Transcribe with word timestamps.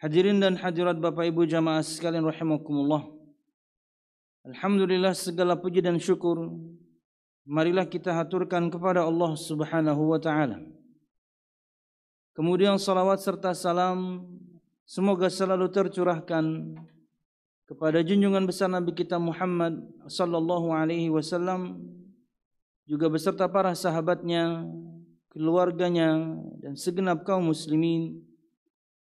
Hadirin 0.00 0.40
dan 0.40 0.56
hadirat 0.56 0.96
Bapak 0.96 1.28
Ibu 1.28 1.44
jamaah 1.44 1.84
sekalian 1.84 2.24
rahimakumullah. 2.24 3.04
Alhamdulillah 4.48 5.12
segala 5.12 5.60
puji 5.60 5.84
dan 5.84 6.00
syukur 6.00 6.56
marilah 7.44 7.84
kita 7.84 8.16
haturkan 8.16 8.72
kepada 8.72 9.04
Allah 9.04 9.36
Subhanahu 9.36 10.08
wa 10.08 10.16
taala. 10.16 10.56
Kemudian 12.32 12.80
salawat 12.80 13.20
serta 13.20 13.52
salam 13.52 14.24
semoga 14.88 15.28
selalu 15.28 15.68
tercurahkan 15.68 16.80
kepada 17.68 18.00
junjungan 18.00 18.48
besar 18.48 18.72
Nabi 18.72 18.96
kita 18.96 19.20
Muhammad 19.20 19.84
sallallahu 20.08 20.72
alaihi 20.72 21.12
wasallam 21.12 21.76
juga 22.88 23.12
beserta 23.12 23.44
para 23.52 23.76
sahabatnya, 23.76 24.64
keluarganya 25.28 26.40
dan 26.64 26.72
segenap 26.72 27.20
kaum 27.28 27.52
muslimin 27.52 28.29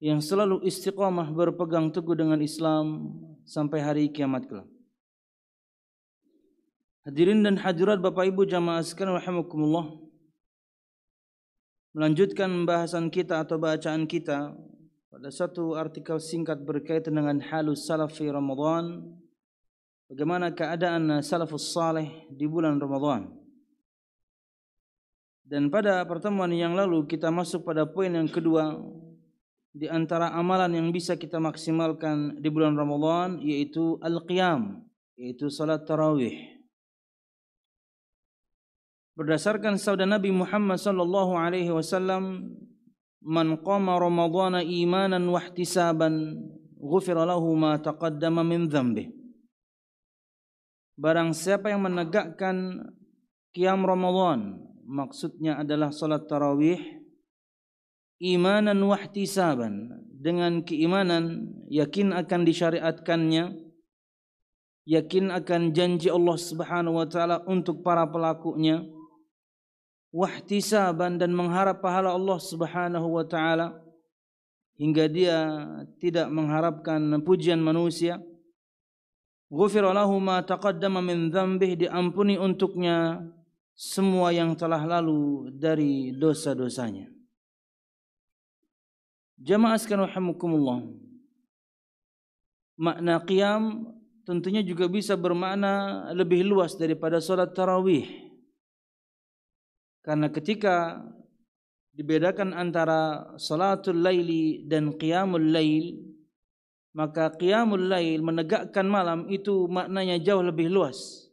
yang 0.03 0.19
selalu 0.19 0.67
istiqamah 0.67 1.31
berpegang 1.31 1.95
teguh 1.95 2.19
dengan 2.19 2.43
Islam 2.43 3.15
sampai 3.47 3.79
hari 3.79 4.05
kiamat 4.11 4.51
kelak. 4.51 4.67
Hadirin 7.07 7.47
dan 7.47 7.55
hadirat 7.55 8.03
Bapak 8.03 8.27
Ibu 8.27 8.43
jamaah 8.43 8.83
sekalian 8.83 9.23
rahimakumullah. 9.23 9.95
Melanjutkan 11.95 12.51
pembahasan 12.51 13.15
kita 13.15 13.47
atau 13.47 13.63
bacaan 13.63 14.11
kita 14.11 14.51
pada 15.07 15.29
satu 15.31 15.79
artikel 15.79 16.19
singkat 16.19 16.59
berkaitan 16.67 17.15
dengan 17.15 17.39
halus 17.39 17.87
salaf 17.87 18.19
fi 18.19 18.27
Ramadan. 18.27 19.07
Bagaimana 20.11 20.51
keadaan 20.51 21.23
salafus 21.23 21.71
saleh 21.71 22.27
di 22.27 22.51
bulan 22.51 22.83
Ramadan. 22.83 23.31
Dan 25.47 25.71
pada 25.71 26.03
pertemuan 26.11 26.51
yang 26.51 26.75
lalu 26.75 27.07
kita 27.07 27.31
masuk 27.31 27.63
pada 27.63 27.87
poin 27.87 28.11
yang 28.11 28.27
kedua 28.27 28.83
di 29.73 29.89
antara 29.89 30.29
amalan 30.37 30.77
yang 30.77 30.89
bisa 30.93 31.17
kita 31.17 31.41
maksimalkan 31.41 32.37
di 32.37 32.49
bulan 32.53 32.77
Ramadan 32.77 33.41
yaitu 33.41 33.97
al-qiyam, 34.05 34.85
yaitu 35.17 35.49
salat 35.49 35.89
tarawih. 35.89 36.37
Berdasarkan 39.17 39.77
sabda 39.77 40.09
Nabi 40.09 40.33
Muhammad 40.33 40.81
sallallahu 40.81 41.37
alaihi 41.37 41.73
wasallam, 41.73 42.53
"Man 43.21 43.61
qama 43.61 43.97
Ramadhana 44.01 44.65
imanan 44.65 45.25
wa 45.29 45.41
ihtisaban, 45.41 46.37
ghufira 46.77 47.25
lahu 47.25 47.53
ma 47.57 47.77
taqaddama 47.81 48.45
min 48.45 48.69
dhanbi." 48.69 49.09
Barang 50.97 51.33
siapa 51.33 51.73
yang 51.73 51.85
menegakkan 51.85 52.89
qiyam 53.57 53.85
Ramadan, 53.85 54.61
maksudnya 54.85 55.61
adalah 55.61 55.93
salat 55.93 56.29
tarawih 56.29 57.02
imanan 58.23 58.79
wahtisaban 58.87 59.99
dengan 60.23 60.63
keimanan 60.63 61.51
yakin 61.67 62.15
akan 62.15 62.47
disyariatkannya 62.47 63.59
yakin 64.87 65.35
akan 65.35 65.75
janji 65.75 66.07
Allah 66.07 66.39
Subhanahu 66.39 67.03
wa 67.03 67.07
taala 67.11 67.43
untuk 67.51 67.83
para 67.83 68.07
pelakunya 68.07 68.87
wahtisaban 70.15 71.19
dan 71.19 71.35
mengharap 71.35 71.83
pahala 71.83 72.15
Allah 72.15 72.39
Subhanahu 72.39 73.19
wa 73.19 73.27
taala 73.27 73.75
hingga 74.79 75.11
dia 75.11 75.39
tidak 75.99 76.31
mengharapkan 76.31 77.03
pujian 77.27 77.59
manusia. 77.59 78.23
Ghufira 79.53 79.93
lahu 79.93 80.17
ma 80.17 80.41
taqaddama 80.41 81.05
min 81.05 81.29
dzambih 81.29 81.77
diampuni 81.77 82.41
untuknya 82.41 83.21
semua 83.77 84.33
yang 84.33 84.57
telah 84.57 84.81
lalu 84.81 85.53
dari 85.53 86.17
dosa-dosanya 86.17 87.22
Jamaah 89.41 89.79
sekalian 89.81 90.09
rahimakumullah. 90.09 90.85
Makna 92.77 93.23
qiyam 93.25 93.89
tentunya 94.27 94.61
juga 94.61 94.91
bisa 94.91 95.15
bermakna 95.15 96.09
lebih 96.13 96.45
luas 96.47 96.75
daripada 96.77 97.23
salat 97.23 97.55
tarawih. 97.55 98.07
Karena 100.03 100.27
ketika 100.35 100.99
dibedakan 101.95 102.57
antara 102.57 103.33
salatul 103.39 104.03
laili 104.03 104.67
dan 104.67 104.99
qiyamul 104.99 105.53
lail, 105.53 105.95
maka 106.93 107.33
qiyamul 107.33 107.89
lail 107.89 108.21
menegakkan 108.21 108.85
malam 108.85 109.31
itu 109.31 109.71
maknanya 109.71 110.19
jauh 110.19 110.43
lebih 110.43 110.69
luas. 110.69 111.31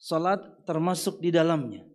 Salat 0.00 0.40
termasuk 0.64 1.20
di 1.20 1.32
dalamnya. 1.32 1.89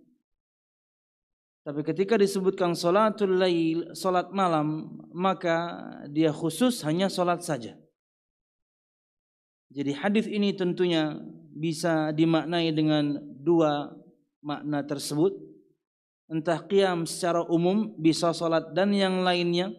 Tapi 1.65 1.81
ketika 1.81 2.13
disebutkan 2.13 2.77
salatul 2.77 3.41
lail, 3.41 3.89
salat 3.97 4.29
malam, 4.29 5.01
maka 5.09 5.81
dia 6.13 6.29
khusus 6.29 6.85
hanya 6.85 7.09
salat 7.09 7.41
saja. 7.41 7.73
Jadi 9.73 9.97
hadis 9.97 10.29
ini 10.29 10.53
tentunya 10.53 11.17
bisa 11.57 12.13
dimaknai 12.13 12.69
dengan 12.69 13.17
dua 13.41 13.97
makna 14.45 14.85
tersebut. 14.85 15.33
Entah 16.29 16.61
qiyam 16.61 17.09
secara 17.09 17.41
umum 17.49 17.97
bisa 17.97 18.29
salat 18.29 18.69
dan 18.77 18.93
yang 18.93 19.25
lainnya 19.25 19.73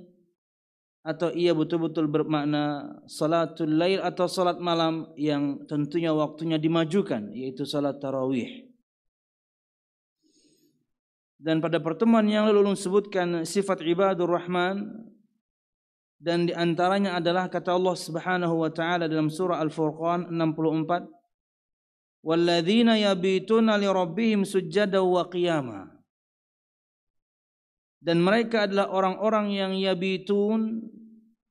atau 1.07 1.31
ia 1.31 1.55
betul-betul 1.55 2.11
bermakna 2.11 2.99
salatul 3.07 3.79
lail 3.79 4.03
atau 4.03 4.27
salat 4.27 4.59
malam 4.59 5.07
yang 5.15 5.63
tentunya 5.71 6.11
waktunya 6.11 6.59
dimajukan 6.59 7.31
yaitu 7.31 7.63
salat 7.63 8.03
tarawih. 8.03 8.66
Dan 11.37 11.61
pada 11.61 11.77
pertemuan 11.77 12.25
yang 12.25 12.49
lalu 12.49 12.73
sebutkan 12.73 13.45
sifat 13.45 13.85
ibadur 13.85 14.33
rahman 14.33 14.89
dan 16.17 16.49
di 16.49 16.53
antaranya 16.57 17.21
adalah 17.21 17.45
kata 17.53 17.77
Allah 17.77 17.93
Subhanahu 17.93 18.65
wa 18.65 18.73
taala 18.73 19.05
dalam 19.05 19.29
surah 19.29 19.61
Al-Furqan 19.61 20.33
64 20.33 22.25
walladzina 22.25 22.97
yabituna 22.97 23.77
li 23.77 23.85
rabbihim 23.85 24.49
sujada 24.49 25.05
wa 25.05 25.29
qiyama. 25.29 25.93
Dan 28.01 28.25
mereka 28.25 28.65
adalah 28.65 28.89
orang-orang 28.89 29.53
yang 29.53 29.73
yabitun 29.77 30.89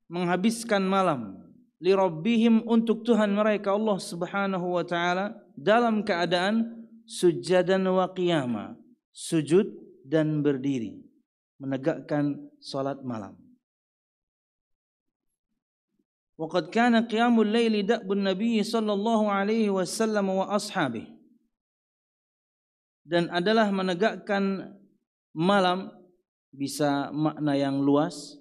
menghabiskan 0.09 0.81
malam 0.81 1.45
li 1.77 1.93
rabbihim 1.93 2.65
untuk 2.65 3.05
Tuhan 3.05 3.37
mereka 3.37 3.77
Allah 3.77 4.01
Subhanahu 4.01 4.81
wa 4.81 4.81
taala 4.81 5.37
dalam 5.53 6.01
keadaan 6.01 6.89
sujadan 7.05 7.85
wa 7.85 8.09
qiyama 8.09 8.84
sujud 9.15 9.71
dan 10.03 10.43
berdiri 10.43 10.99
menegakkan 11.55 12.51
salat 12.59 12.99
malam. 12.99 13.39
Waqad 16.35 16.67
kana 16.67 17.07
qiyamul 17.07 17.47
laili 17.47 17.87
da'bun 17.87 18.27
Nabi 18.27 18.59
sallallahu 18.59 19.31
alaihi 19.31 19.71
wasallam 19.71 20.35
wa 20.35 20.51
ashabi. 20.51 21.07
Dan 23.07 23.31
adalah 23.31 23.71
menegakkan 23.71 24.75
malam 25.31 25.95
bisa 26.51 27.07
makna 27.15 27.55
yang 27.55 27.79
luas, 27.79 28.35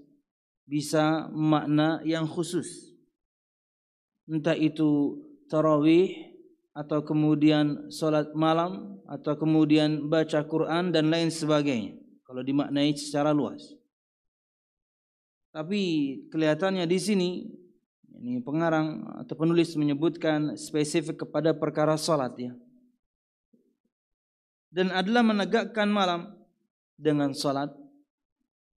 bisa 0.67 1.31
makna 1.31 2.03
yang 2.03 2.27
khusus. 2.27 2.91
Entah 4.27 4.59
itu 4.59 5.21
tarawih, 5.47 6.34
atau 6.75 7.07
kemudian 7.07 7.89
solat 7.89 8.35
malam 8.35 8.99
atau 9.07 9.39
kemudian 9.39 10.11
baca 10.11 10.43
Quran 10.43 10.91
dan 10.91 11.09
lain 11.09 11.31
sebagainya 11.31 11.95
kalau 12.27 12.43
dimaknai 12.43 12.91
secara 12.99 13.31
luas 13.31 13.79
tapi 15.55 15.81
kelihatannya 16.35 16.83
di 16.83 16.99
sini 16.99 17.31
ini 18.19 18.39
pengarang 18.43 19.03
atau 19.21 19.35
penulis 19.35 19.75
menyebutkan 19.75 20.55
spesifik 20.55 21.27
kepada 21.27 21.51
perkara 21.55 21.99
salat 21.99 22.35
ya. 22.39 22.53
Dan 24.71 24.91
adalah 24.91 25.23
menegakkan 25.23 25.87
malam 25.87 26.35
dengan 26.99 27.31
salat. 27.35 27.71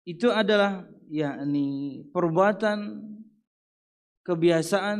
Itu 0.03 0.31
adalah 0.31 0.83
yakni 1.07 2.03
perbuatan 2.11 3.05
kebiasaan 4.25 4.99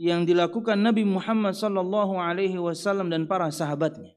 yang 0.00 0.26
dilakukan 0.26 0.80
Nabi 0.80 1.06
Muhammad 1.06 1.54
sallallahu 1.54 2.18
alaihi 2.18 2.58
wasallam 2.58 3.12
dan 3.12 3.28
para 3.28 3.52
sahabatnya. 3.52 4.16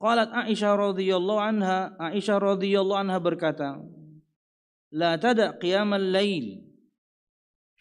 Qalat 0.00 0.32
Aisyah 0.34 0.74
radhiyallahu 0.92 1.40
anha, 1.40 1.96
Aisyah 1.96 2.36
radhiyallahu 2.36 3.00
anha 3.08 3.18
berkata, 3.22 3.80
"La 4.92 5.16
tada 5.16 5.56
qiyamal 5.56 6.12
lail 6.12 6.64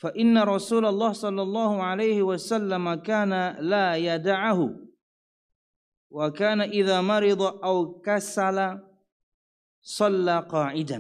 فإن 0.04 0.36
رسول 0.36 0.86
الله 0.86 1.12
صلى 1.12 1.42
الله 1.42 1.84
عليه 1.84 2.20
وسلم 2.28 2.94
كان 3.08 3.56
لا 3.64 3.96
يدعه 3.96 4.60
وكان 6.12 6.62
إذا 6.62 7.02
مرض 7.02 7.42
أو 7.42 8.04
كسل 8.04 8.80
صلى 9.82 10.40
قاعدا 10.52 11.00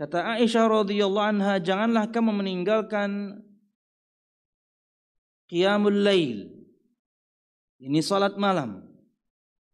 Kata 0.00 0.40
Aisyah 0.40 0.82
radhiyallahu 0.82 1.28
anha, 1.36 1.60
janganlah 1.60 2.08
kamu 2.08 2.42
meninggalkan 2.42 3.40
qiyamul 5.52 6.00
lail. 6.00 6.48
Ini 7.82 8.00
salat 8.00 8.40
malam. 8.40 8.88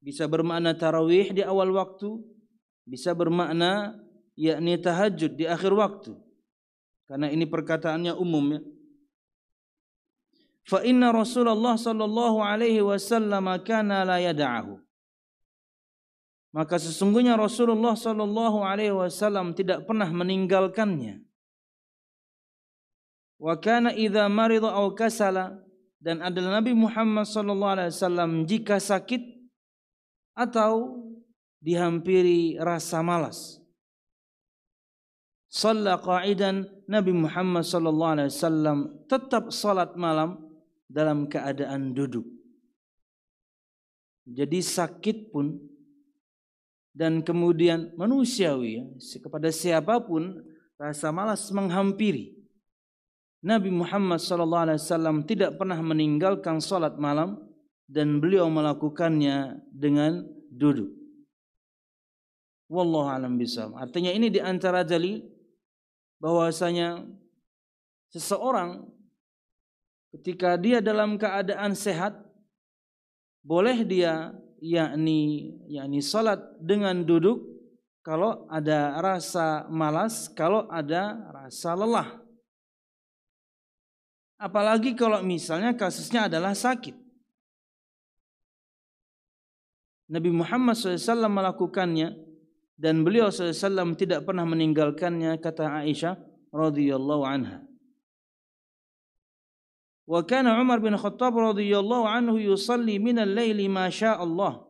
Bisa 0.03 0.27
bermakna 0.27 0.75
tarawih 0.75 1.31
di 1.31 1.43
awal 1.45 1.71
waktu, 1.75 2.19
bisa 2.89 3.13
bermakna 3.13 3.99
yakni 4.39 4.79
tahajud 4.79 5.37
di 5.37 5.45
akhir 5.45 5.75
waktu. 5.75 6.15
Karena 7.09 7.29
ini 7.31 7.45
perkataannya 7.45 8.15
umum 8.17 8.59
ya. 8.59 8.61
Fa 10.69 10.85
inna 10.85 11.09
Rasulullah 11.09 11.81
sallallahu 11.81 12.45
alaihi 12.45 12.85
wasallam 12.85 13.49
kana 13.65 14.05
la 14.05 14.21
yada'ahu. 14.21 14.88
Maka 16.59 16.75
sesungguhnya 16.75 17.39
Rasulullah 17.39 17.95
sallallahu 17.95 18.67
alaihi 18.67 18.91
wasallam 18.91 19.55
tidak 19.55 19.87
pernah 19.87 20.11
meninggalkannya. 20.11 21.23
Wa 23.39 23.55
kana 23.63 23.95
idza 23.95 24.27
marida 24.27 24.75
aw 24.75 24.91
kasala 24.91 25.55
dan 26.03 26.19
adalah 26.19 26.59
Nabi 26.59 26.75
Muhammad 26.75 27.31
sallallahu 27.31 27.75
alaihi 27.79 27.95
wasallam 27.95 28.31
jika 28.43 28.83
sakit 28.83 29.23
atau 30.35 30.99
dihampiri 31.63 32.59
rasa 32.59 33.07
malas 33.07 33.63
Salla 35.49 35.97
qa'idan 35.97 36.69
Nabi 36.91 37.15
Muhammad 37.17 37.65
sallallahu 37.65 38.15
alaihi 38.21 38.31
wasallam 38.35 38.79
tetap 39.09 39.49
salat 39.49 39.97
malam 39.97 40.45
dalam 40.93 41.25
keadaan 41.25 41.97
duduk. 41.97 42.29
Jadi 44.29 44.61
sakit 44.61 45.33
pun 45.33 45.57
dan 46.99 47.23
kemudian 47.23 47.95
manusiawi 47.95 48.83
ya, 48.83 48.85
kepada 49.23 49.55
siapa 49.55 50.03
pun 50.03 50.43
rasa 50.75 51.15
malas 51.15 51.47
menghampiri. 51.55 52.35
Nabi 53.39 53.71
Muhammad 53.71 54.19
wasallam 54.19 55.23
tidak 55.23 55.55
pernah 55.55 55.79
meninggalkan 55.79 56.59
salat 56.59 56.99
malam 56.99 57.39
dan 57.87 58.19
beliau 58.19 58.51
melakukannya 58.51 59.63
dengan 59.71 60.27
duduk. 60.51 60.91
Wallahu 62.67 63.07
alam 63.07 63.39
bisawab. 63.39 63.79
Artinya 63.79 64.11
ini 64.11 64.27
di 64.27 64.43
antara 64.43 64.83
dalil 64.83 65.23
bahwasanya 66.19 67.07
seseorang 68.11 68.91
ketika 70.19 70.59
dia 70.59 70.83
dalam 70.83 71.15
keadaan 71.15 71.79
sehat 71.79 72.19
boleh 73.47 73.87
dia 73.87 74.35
yakni 74.63 75.55
yakni 75.71 76.03
salat 76.03 76.43
dengan 76.59 77.03
duduk 77.07 77.59
kalau 78.09 78.49
ada 78.49 78.97
rasa 79.05 79.69
malas, 79.69 80.33
kalau 80.33 80.65
ada 80.73 81.29
rasa 81.29 81.77
lelah. 81.77 82.17
Apalagi 84.41 84.97
kalau 84.97 85.21
misalnya 85.21 85.77
kasusnya 85.77 86.25
adalah 86.25 86.57
sakit. 86.57 86.97
Nabi 90.09 90.33
Muhammad 90.33 90.73
SAW 90.73 91.29
melakukannya 91.29 92.17
dan 92.81 93.05
beliau 93.05 93.29
SAW 93.29 93.93
tidak 93.93 94.25
pernah 94.25 94.49
meninggalkannya 94.49 95.37
kata 95.37 95.85
Aisyah 95.85 96.17
radhiyallahu 96.49 97.29
anha. 97.29 97.68
Wa 100.09 100.25
kana 100.25 100.57
Umar 100.57 100.81
bin 100.81 100.97
Khattab 100.97 101.37
radhiyallahu 101.37 102.09
anhu 102.09 102.41
yusalli 102.41 102.97
min 102.97 103.19
al-laili 103.21 103.69
ma 103.69 103.93
syaa 103.93 104.17
Allah 104.17 104.65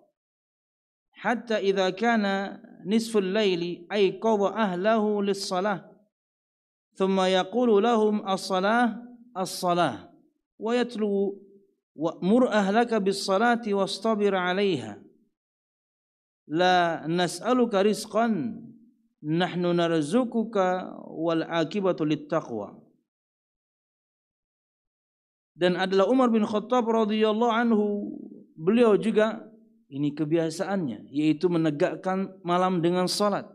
hatta 1.22 1.62
idza 1.62 1.94
kana 1.94 2.58
nisfu 2.82 3.22
al-laili 3.22 3.86
ay 3.86 4.18
qada 4.18 4.50
ahlahu 4.50 5.22
lis-salah 5.22 5.86
thumma 6.98 7.30
yaqulu 7.30 7.78
lahum 7.78 8.18
as-salah 8.26 8.98
as-salah 9.30 10.10
wa 10.58 10.74
yatlu 10.74 11.38
wa'mur 11.94 12.50
ahlaka 12.50 12.98
bis-salati 12.98 13.70
wastabir 13.70 14.34
'alayha 14.34 14.98
la 16.50 17.06
nas'aluka 17.06 17.86
rizqan 17.86 18.58
nahnu 19.22 19.70
narzukuka 19.70 20.98
wal 21.14 21.46
akibatu 21.46 22.02
littaqwa 22.02 22.87
dan 25.58 25.74
adalah 25.74 26.06
Umar 26.06 26.30
bin 26.30 26.46
Khattab 26.46 26.86
radhiyallahu 26.86 27.50
anhu. 27.50 28.14
Beliau 28.54 28.94
juga 28.94 29.42
ini 29.90 30.14
kebiasaannya 30.14 31.10
yaitu 31.10 31.50
menegakkan 31.50 32.30
malam 32.46 32.78
dengan 32.78 33.10
salat. 33.10 33.50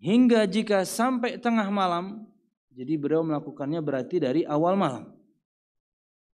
Hingga 0.00 0.48
jika 0.48 0.82
sampai 0.88 1.36
tengah 1.36 1.68
malam 1.68 2.24
jadi 2.72 2.96
beliau 2.96 3.20
melakukannya 3.20 3.84
berarti 3.84 4.16
dari 4.16 4.42
awal 4.48 4.80
malam. 4.80 5.12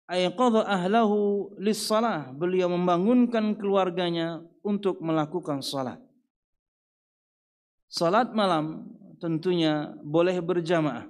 Ayqadha 0.09 0.65
ahlahu 0.67 1.53
lis-salah 1.61 2.33
beliau 2.33 2.67
membangunkan 2.73 3.53
keluarganya 3.55 4.41
untuk 4.65 4.99
melakukan 4.99 5.61
salat. 5.61 6.01
Salat 7.87 8.33
malam 8.33 8.89
tentunya 9.21 9.93
boleh 10.01 10.41
berjamaah. 10.41 11.05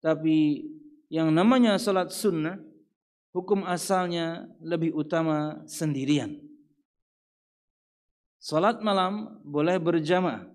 Tapi 0.00 0.66
yang 1.12 1.28
namanya 1.28 1.76
salat 1.76 2.08
sunnah 2.08 2.56
hukum 3.36 3.68
asalnya 3.68 4.48
lebih 4.64 4.96
utama 4.96 5.60
sendirian 5.68 6.40
salat 8.40 8.80
malam 8.80 9.36
boleh 9.44 9.76
berjamaah 9.76 10.48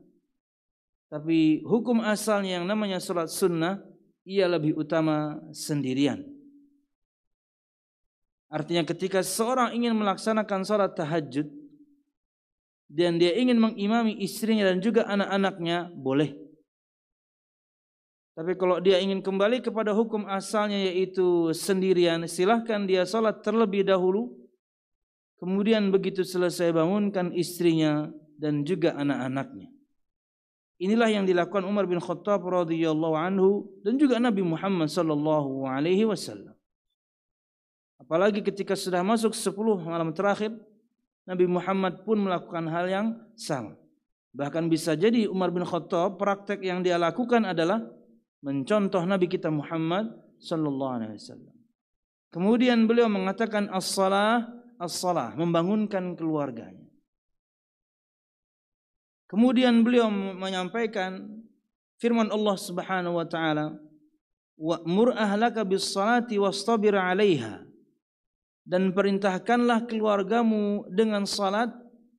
tapi 1.13 1.61
hukum 1.61 2.01
asalnya 2.01 2.57
yang 2.57 2.65
namanya 2.65 2.97
salat 2.97 3.29
sunnah 3.29 3.77
ia 4.25 4.49
lebih 4.49 4.73
utama 4.73 5.37
sendirian 5.53 6.25
Artinya 8.47 8.87
ketika 8.87 9.19
seorang 9.19 9.75
ingin 9.75 9.91
melaksanakan 9.91 10.63
sholat 10.63 10.95
tahajud 10.95 11.51
dan 12.87 13.19
dia 13.19 13.35
ingin 13.35 13.59
mengimami 13.59 14.15
istrinya 14.23 14.71
dan 14.71 14.79
juga 14.79 15.03
anak-anaknya, 15.03 15.91
boleh. 15.91 16.46
Tapi 18.37 18.53
kalau 18.53 18.77
dia 18.77 19.01
ingin 19.01 19.25
kembali 19.25 19.65
kepada 19.65 19.97
hukum 19.97 20.29
asalnya 20.29 20.77
yaitu 20.77 21.49
sendirian, 21.57 22.21
silahkan 22.29 22.85
dia 22.85 23.01
sholat 23.01 23.41
terlebih 23.41 23.81
dahulu. 23.81 24.29
Kemudian 25.41 25.89
begitu 25.89 26.21
selesai 26.21 26.69
bangunkan 26.69 27.33
istrinya 27.33 28.13
dan 28.37 28.61
juga 28.61 28.93
anak-anaknya. 28.93 29.73
Inilah 30.77 31.09
yang 31.09 31.25
dilakukan 31.25 31.65
Umar 31.65 31.89
bin 31.89 31.97
Khattab 31.97 32.45
radhiyallahu 32.45 33.17
anhu 33.17 33.65
dan 33.81 33.97
juga 33.97 34.21
Nabi 34.21 34.45
Muhammad 34.45 34.93
sallallahu 34.93 35.65
alaihi 35.65 36.05
wasallam. 36.05 36.53
Apalagi 37.97 38.45
ketika 38.45 38.77
sudah 38.77 39.01
masuk 39.01 39.33
10 39.33 39.57
malam 39.81 40.13
terakhir, 40.13 40.53
Nabi 41.25 41.49
Muhammad 41.49 42.05
pun 42.05 42.21
melakukan 42.21 42.69
hal 42.69 42.85
yang 42.85 43.07
sama. 43.33 43.73
Bahkan 44.37 44.69
bisa 44.69 44.93
jadi 44.93 45.25
Umar 45.25 45.49
bin 45.49 45.65
Khattab 45.65 46.21
praktek 46.21 46.61
yang 46.61 46.85
dia 46.85 47.01
lakukan 47.01 47.41
adalah 47.41 47.96
mencontoh 48.41 49.03
Nabi 49.03 49.25
kita 49.29 49.49
Muhammad 49.53 50.13
sallallahu 50.41 50.93
alaihi 51.01 51.17
wasallam. 51.17 51.55
Kemudian 52.29 52.85
beliau 52.85 53.09
mengatakan 53.09 53.71
as-salah 53.71 54.45
as-salah 54.77 55.33
membangunkan 55.33 56.13
keluarganya. 56.13 56.85
Kemudian 59.27 59.83
beliau 59.83 60.07
menyampaikan 60.11 61.27
firman 61.99 62.31
Allah 62.31 62.55
Subhanahu 62.55 63.19
wa 63.19 63.27
taala, 63.27 63.75
"Wa'mur 64.55 65.17
ahlaka 65.17 65.67
bis-salati 65.67 66.39
wastabir 66.39 66.95
'alaiha." 66.95 67.67
dan 68.67 68.91
perintahkanlah 68.91 69.87
keluargamu 69.87 70.83
dengan 70.91 71.23
salat 71.23 71.71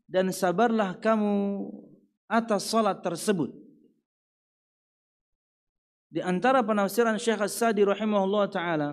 dan 0.08 0.32
sabarlah 0.32 0.96
kamu 0.96 1.68
atas 2.24 2.72
salat 2.72 3.04
tersebut. 3.04 3.52
Di 6.08 6.24
antara 6.24 6.64
penafsiran 6.64 7.20
Syekh 7.20 7.44
As-Sadi 7.44 7.84
rahimahullah 7.84 8.48
taala 8.48 8.90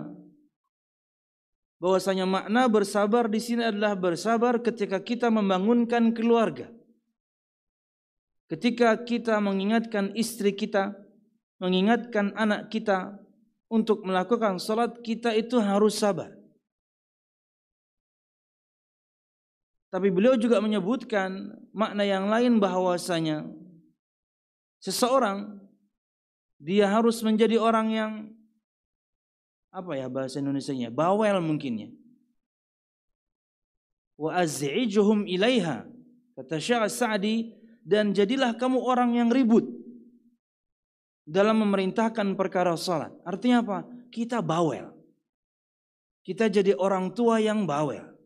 bahwasanya 1.80 2.28
makna 2.28 2.68
bersabar 2.68 3.28
di 3.28 3.40
sini 3.40 3.64
adalah 3.64 3.96
bersabar 3.96 4.60
ketika 4.60 5.00
kita 5.00 5.32
membangunkan 5.32 6.12
keluarga. 6.12 6.68
Ketika 8.46 8.94
kita 9.02 9.42
mengingatkan 9.42 10.14
istri 10.14 10.54
kita, 10.54 10.94
mengingatkan 11.58 12.30
anak 12.36 12.70
kita 12.70 13.18
untuk 13.66 14.06
melakukan 14.06 14.62
salat, 14.62 15.02
kita 15.02 15.34
itu 15.34 15.58
harus 15.58 15.98
sabar. 15.98 16.30
Tapi 19.90 20.12
beliau 20.12 20.36
juga 20.38 20.62
menyebutkan 20.62 21.56
makna 21.72 22.04
yang 22.06 22.28
lain 22.30 22.62
bahwasanya 22.62 23.48
seseorang 24.78 25.65
dia 26.56 26.88
harus 26.88 27.20
menjadi 27.20 27.60
orang 27.60 27.88
yang 27.92 28.12
apa 29.68 29.92
ya 29.92 30.08
bahasa 30.08 30.40
Indonesianya 30.40 30.88
bawel 30.88 31.36
mungkinnya. 31.44 31.92
Wa 34.16 34.40
az'ijuhum 34.40 35.28
ilaiha 35.28 35.84
kata 36.32 36.56
Syekh 36.56 36.88
Sa'di 36.88 37.52
dan 37.84 38.16
jadilah 38.16 38.56
kamu 38.56 38.80
orang 38.80 39.20
yang 39.20 39.28
ribut 39.28 39.68
dalam 41.28 41.60
memerintahkan 41.60 42.34
perkara 42.34 42.72
salat. 42.80 43.12
Artinya 43.22 43.60
apa? 43.60 43.78
Kita 44.08 44.40
bawel. 44.40 44.90
Kita 46.26 46.50
jadi 46.50 46.74
orang 46.74 47.14
tua 47.14 47.38
yang 47.38 47.68
bawel. 47.68 48.16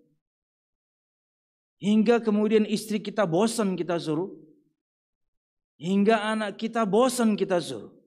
Hingga 1.81 2.25
kemudian 2.25 2.69
istri 2.69 3.01
kita 3.01 3.25
bosan 3.29 3.77
kita 3.77 4.01
suruh. 4.01 4.33
Hingga 5.81 6.17
anak 6.37 6.61
kita 6.61 6.85
bosan 6.85 7.37
kita 7.37 7.61
suruh. 7.61 8.00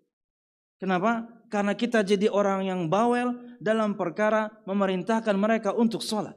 Kenapa? 0.83 1.23
Karena 1.47 1.71
kita 1.71 2.03
jadi 2.03 2.27
orang 2.27 2.67
yang 2.67 2.91
bawel 2.91 3.31
dalam 3.63 3.95
perkara 3.95 4.51
memerintahkan 4.67 5.31
mereka 5.39 5.71
untuk 5.71 6.03
sholat. 6.03 6.35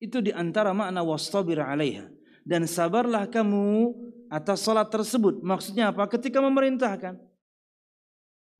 Itu 0.00 0.24
di 0.24 0.32
antara 0.32 0.72
makna 0.72 1.04
wastabir 1.04 1.60
alaiha. 1.60 2.08
Dan 2.48 2.64
sabarlah 2.64 3.28
kamu 3.28 3.92
atas 4.32 4.64
sholat 4.64 4.88
tersebut. 4.88 5.44
Maksudnya 5.44 5.92
apa? 5.92 6.08
Ketika 6.08 6.40
memerintahkan. 6.40 7.20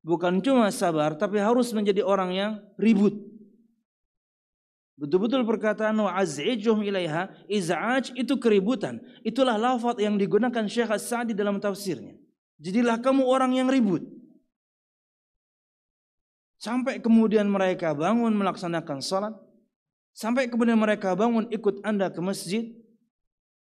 Bukan 0.05 0.45
cuma 0.45 0.69
sabar, 0.69 1.17
tapi 1.17 1.41
harus 1.41 1.73
menjadi 1.73 2.05
orang 2.05 2.31
yang 2.37 2.53
ribut 2.77 3.17
Betul-betul 4.97 5.45
perkataan 5.45 5.93
wa'az'ijhum 5.93 6.81
ilaiha, 6.81 7.29
iz'aj 7.53 8.17
itu 8.17 8.33
keributan. 8.41 8.97
Itulah 9.21 9.61
lafaz 9.61 10.01
yang 10.01 10.17
digunakan 10.17 10.65
Syekh 10.65 10.89
As-Sa'di 10.89 11.37
dalam 11.37 11.61
tafsirnya. 11.61 12.17
Jadilah 12.57 12.97
kamu 13.05 13.21
orang 13.29 13.53
yang 13.53 13.69
ribut. 13.69 14.01
Sampai 16.57 17.05
kemudian 17.05 17.45
mereka 17.49 17.93
bangun 17.93 18.33
melaksanakan 18.33 19.05
salat. 19.05 19.37
Sampai 20.17 20.49
kemudian 20.49 20.81
mereka 20.81 21.13
bangun 21.13 21.45
ikut 21.53 21.85
anda 21.85 22.09
ke 22.09 22.21
masjid. 22.25 22.73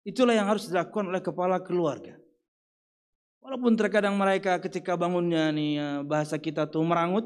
Itulah 0.04 0.36
yang 0.36 0.44
harus 0.52 0.68
dilakukan 0.68 1.08
oleh 1.08 1.24
kepala 1.24 1.56
keluarga. 1.64 2.20
Walaupun 3.40 3.76
terkadang 3.76 4.16
mereka 4.16 4.60
ketika 4.60 4.96
bangunnya 4.96 5.48
nih 5.52 5.70
ya, 5.76 5.88
bahasa 6.04 6.36
kita 6.36 6.68
tuh 6.68 6.84
merangut, 6.84 7.24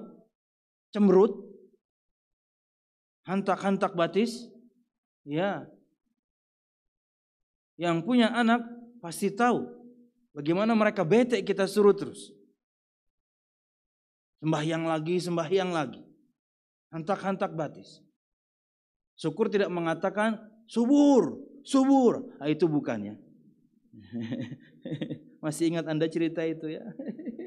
cemberut, 0.95 1.35
hantak-hantak 3.27 3.99
batis? 3.99 4.47
Ya. 5.27 5.67
Yang 7.79 8.07
punya 8.07 8.31
anak 8.35 8.63
pasti 8.99 9.31
tahu 9.31 9.67
bagaimana 10.35 10.75
mereka 10.75 11.03
bete 11.03 11.43
kita 11.43 11.67
suruh 11.67 11.95
terus. 11.95 12.38
Sembahyang 14.39 14.87
lagi, 14.87 15.17
sembahyang 15.19 15.71
lagi. 15.75 16.03
Hantak-hantak 16.95 17.53
batis. 17.53 18.01
Syukur 19.19 19.51
tidak 19.51 19.69
mengatakan 19.69 20.39
subur, 20.71 21.43
subur. 21.67 22.39
Ah, 22.39 22.47
itu 22.47 22.71
bukannya. 22.71 23.19
Masih 25.45 25.75
ingat 25.75 25.91
Anda 25.91 26.07
cerita 26.07 26.47
itu 26.47 26.71
ya? 26.71 26.87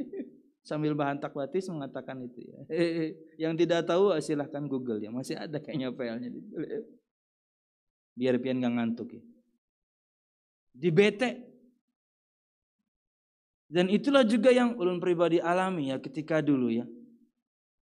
sambil 0.61 0.93
bahan 0.93 1.17
takwatis 1.17 1.67
mengatakan 1.67 2.21
itu 2.21 2.45
ya. 2.45 2.59
Yang 3.47 3.53
tidak 3.65 3.89
tahu 3.89 4.13
silahkan 4.21 4.63
Google 4.69 5.01
ya, 5.01 5.09
masih 5.09 5.35
ada 5.35 5.57
kayaknya 5.57 5.89
filenya. 5.91 6.29
Biar 8.13 8.37
pian 8.37 8.61
nggak 8.61 8.73
ngantuk 8.77 9.09
ya. 9.17 9.23
Di 10.71 10.89
bete. 10.93 11.50
Dan 13.71 13.87
itulah 13.87 14.27
juga 14.27 14.51
yang 14.51 14.75
ulun 14.75 14.99
pribadi 14.99 15.39
alami 15.39 15.95
ya 15.95 15.97
ketika 16.03 16.43
dulu 16.43 16.67
ya. 16.67 16.83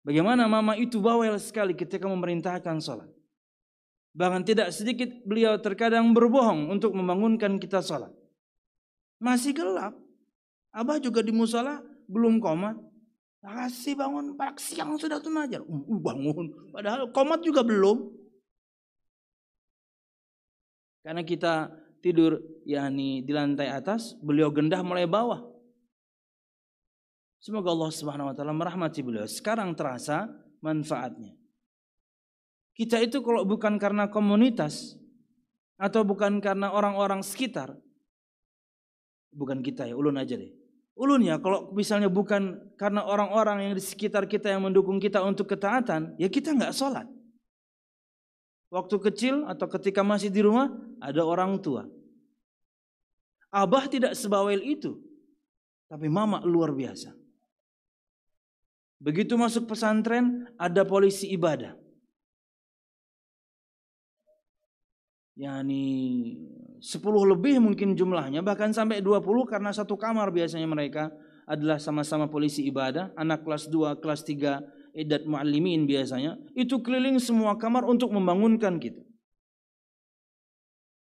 Bagaimana 0.06 0.46
mama 0.46 0.78
itu 0.78 1.02
bawel 1.02 1.34
sekali 1.42 1.74
ketika 1.74 2.06
memerintahkan 2.06 2.78
sholat. 2.78 3.10
Bahkan 4.14 4.46
tidak 4.46 4.70
sedikit 4.70 5.10
beliau 5.26 5.58
terkadang 5.58 6.14
berbohong 6.14 6.70
untuk 6.70 6.94
membangunkan 6.94 7.58
kita 7.58 7.82
sholat. 7.82 8.14
Masih 9.18 9.58
gelap. 9.58 9.98
Abah 10.70 11.02
juga 11.02 11.26
di 11.26 11.34
musola 11.34 11.82
belum 12.06 12.38
komat. 12.38 12.78
Kasih 13.42 13.98
bangun 13.98 14.38
parak 14.38 14.62
siang 14.62 14.94
sudah 15.02 15.18
tuh 15.18 15.34
najar. 15.34 15.66
Uh, 15.66 15.84
uh, 15.90 16.00
bangun. 16.00 16.54
Padahal 16.70 17.10
komat 17.10 17.42
juga 17.42 17.66
belum. 17.66 18.14
Karena 21.02 21.26
kita 21.26 21.74
tidur 22.00 22.40
yakni 22.64 23.24
di 23.24 23.32
lantai 23.36 23.68
atas, 23.68 24.16
beliau 24.24 24.52
gendah 24.52 24.80
mulai 24.80 25.04
bawah. 25.04 25.53
Semoga 27.44 27.76
Allah 27.76 27.92
Subhanahu 27.92 28.32
wa 28.32 28.36
taala 28.40 28.56
merahmati 28.56 29.04
beliau. 29.04 29.28
Sekarang 29.28 29.76
terasa 29.76 30.32
manfaatnya. 30.64 31.36
Kita 32.72 33.04
itu 33.04 33.20
kalau 33.20 33.44
bukan 33.44 33.76
karena 33.76 34.08
komunitas 34.08 34.96
atau 35.76 36.08
bukan 36.08 36.40
karena 36.40 36.72
orang-orang 36.72 37.20
sekitar, 37.20 37.76
bukan 39.36 39.60
kita 39.60 39.92
ya, 39.92 39.94
ulun 40.00 40.16
aja 40.16 40.40
deh. 40.40 40.56
Ulun 40.96 41.28
ya, 41.28 41.36
kalau 41.44 41.76
misalnya 41.76 42.08
bukan 42.08 42.64
karena 42.80 43.04
orang-orang 43.04 43.68
yang 43.68 43.74
di 43.76 43.84
sekitar 43.84 44.24
kita 44.24 44.48
yang 44.48 44.64
mendukung 44.64 45.04
kita 45.04 45.20
untuk 45.20 45.52
ketaatan, 45.52 46.16
ya 46.16 46.32
kita 46.32 46.56
nggak 46.56 46.72
sholat. 46.72 47.12
Waktu 48.72 48.96
kecil 49.12 49.44
atau 49.52 49.68
ketika 49.68 50.00
masih 50.00 50.32
di 50.32 50.40
rumah, 50.40 50.72
ada 51.04 51.20
orang 51.28 51.60
tua. 51.60 51.92
Abah 53.52 53.92
tidak 53.92 54.16
sebawel 54.16 54.64
itu, 54.64 54.96
tapi 55.92 56.08
mama 56.08 56.40
luar 56.42 56.72
biasa. 56.72 57.23
Begitu 59.04 59.36
masuk 59.36 59.68
pesantren, 59.68 60.48
ada 60.56 60.88
polisi 60.88 61.28
ibadah. 61.36 61.76
Yani 65.36 65.84
10 66.80 67.04
lebih 67.04 67.58
mungkin 67.60 67.98
jumlahnya 67.98 68.46
bahkan 68.46 68.72
sampai 68.72 69.02
20 69.04 69.50
karena 69.50 69.74
satu 69.74 69.98
kamar 70.00 70.30
biasanya 70.30 70.70
mereka 70.70 71.12
adalah 71.44 71.82
sama-sama 71.84 72.32
polisi 72.32 72.64
ibadah, 72.64 73.12
anak 73.20 73.44
kelas 73.44 73.68
2, 73.68 74.00
kelas 74.00 74.24
3, 74.24 74.64
idat 74.96 75.28
muallimin 75.28 75.84
biasanya, 75.84 76.40
itu 76.56 76.80
keliling 76.80 77.20
semua 77.20 77.60
kamar 77.60 77.84
untuk 77.84 78.14
membangunkan 78.16 78.80
kita. 78.80 79.04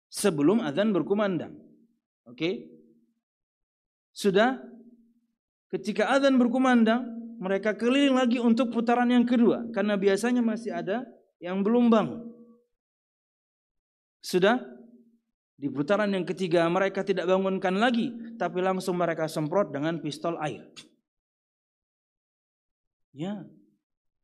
Sebelum 0.08 0.64
azan 0.64 0.96
berkumandang. 0.96 1.60
Oke. 2.24 2.72
Sudah 4.16 4.58
ketika 5.68 6.08
azan 6.10 6.40
berkumandang, 6.40 7.19
mereka 7.40 7.72
keliling 7.72 8.20
lagi 8.20 8.36
untuk 8.36 8.68
putaran 8.68 9.08
yang 9.08 9.24
kedua 9.24 9.64
karena 9.72 9.96
biasanya 9.96 10.44
masih 10.44 10.76
ada 10.76 11.08
yang 11.40 11.64
belum 11.64 11.88
bangun. 11.88 12.28
Sudah 14.20 14.60
di 15.56 15.72
putaran 15.72 16.12
yang 16.12 16.28
ketiga 16.28 16.68
mereka 16.68 17.00
tidak 17.00 17.24
bangunkan 17.24 17.80
lagi, 17.80 18.12
tapi 18.36 18.60
langsung 18.60 19.00
mereka 19.00 19.24
semprot 19.24 19.72
dengan 19.72 19.96
pistol 20.04 20.36
air. 20.40 20.68
Ya, 23.16 23.44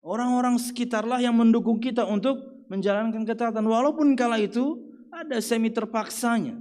orang-orang 0.05 0.61
sekitarlah 0.61 1.21
yang 1.21 1.37
mendukung 1.37 1.81
kita 1.81 2.05
untuk 2.05 2.41
menjalankan 2.73 3.25
ketaatan, 3.25 3.65
walaupun 3.69 4.17
kala 4.17 4.41
itu 4.41 4.81
ada 5.09 5.41
semi 5.41 5.73
terpaksanya. 5.73 6.57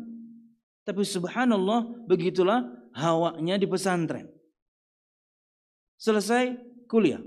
Tapi 0.84 1.02
subhanallah 1.08 2.08
begitulah 2.08 2.68
hawanya 2.96 3.56
di 3.56 3.68
pesantren. 3.68 4.35
Selesai 6.00 6.56
kuliah. 6.88 7.22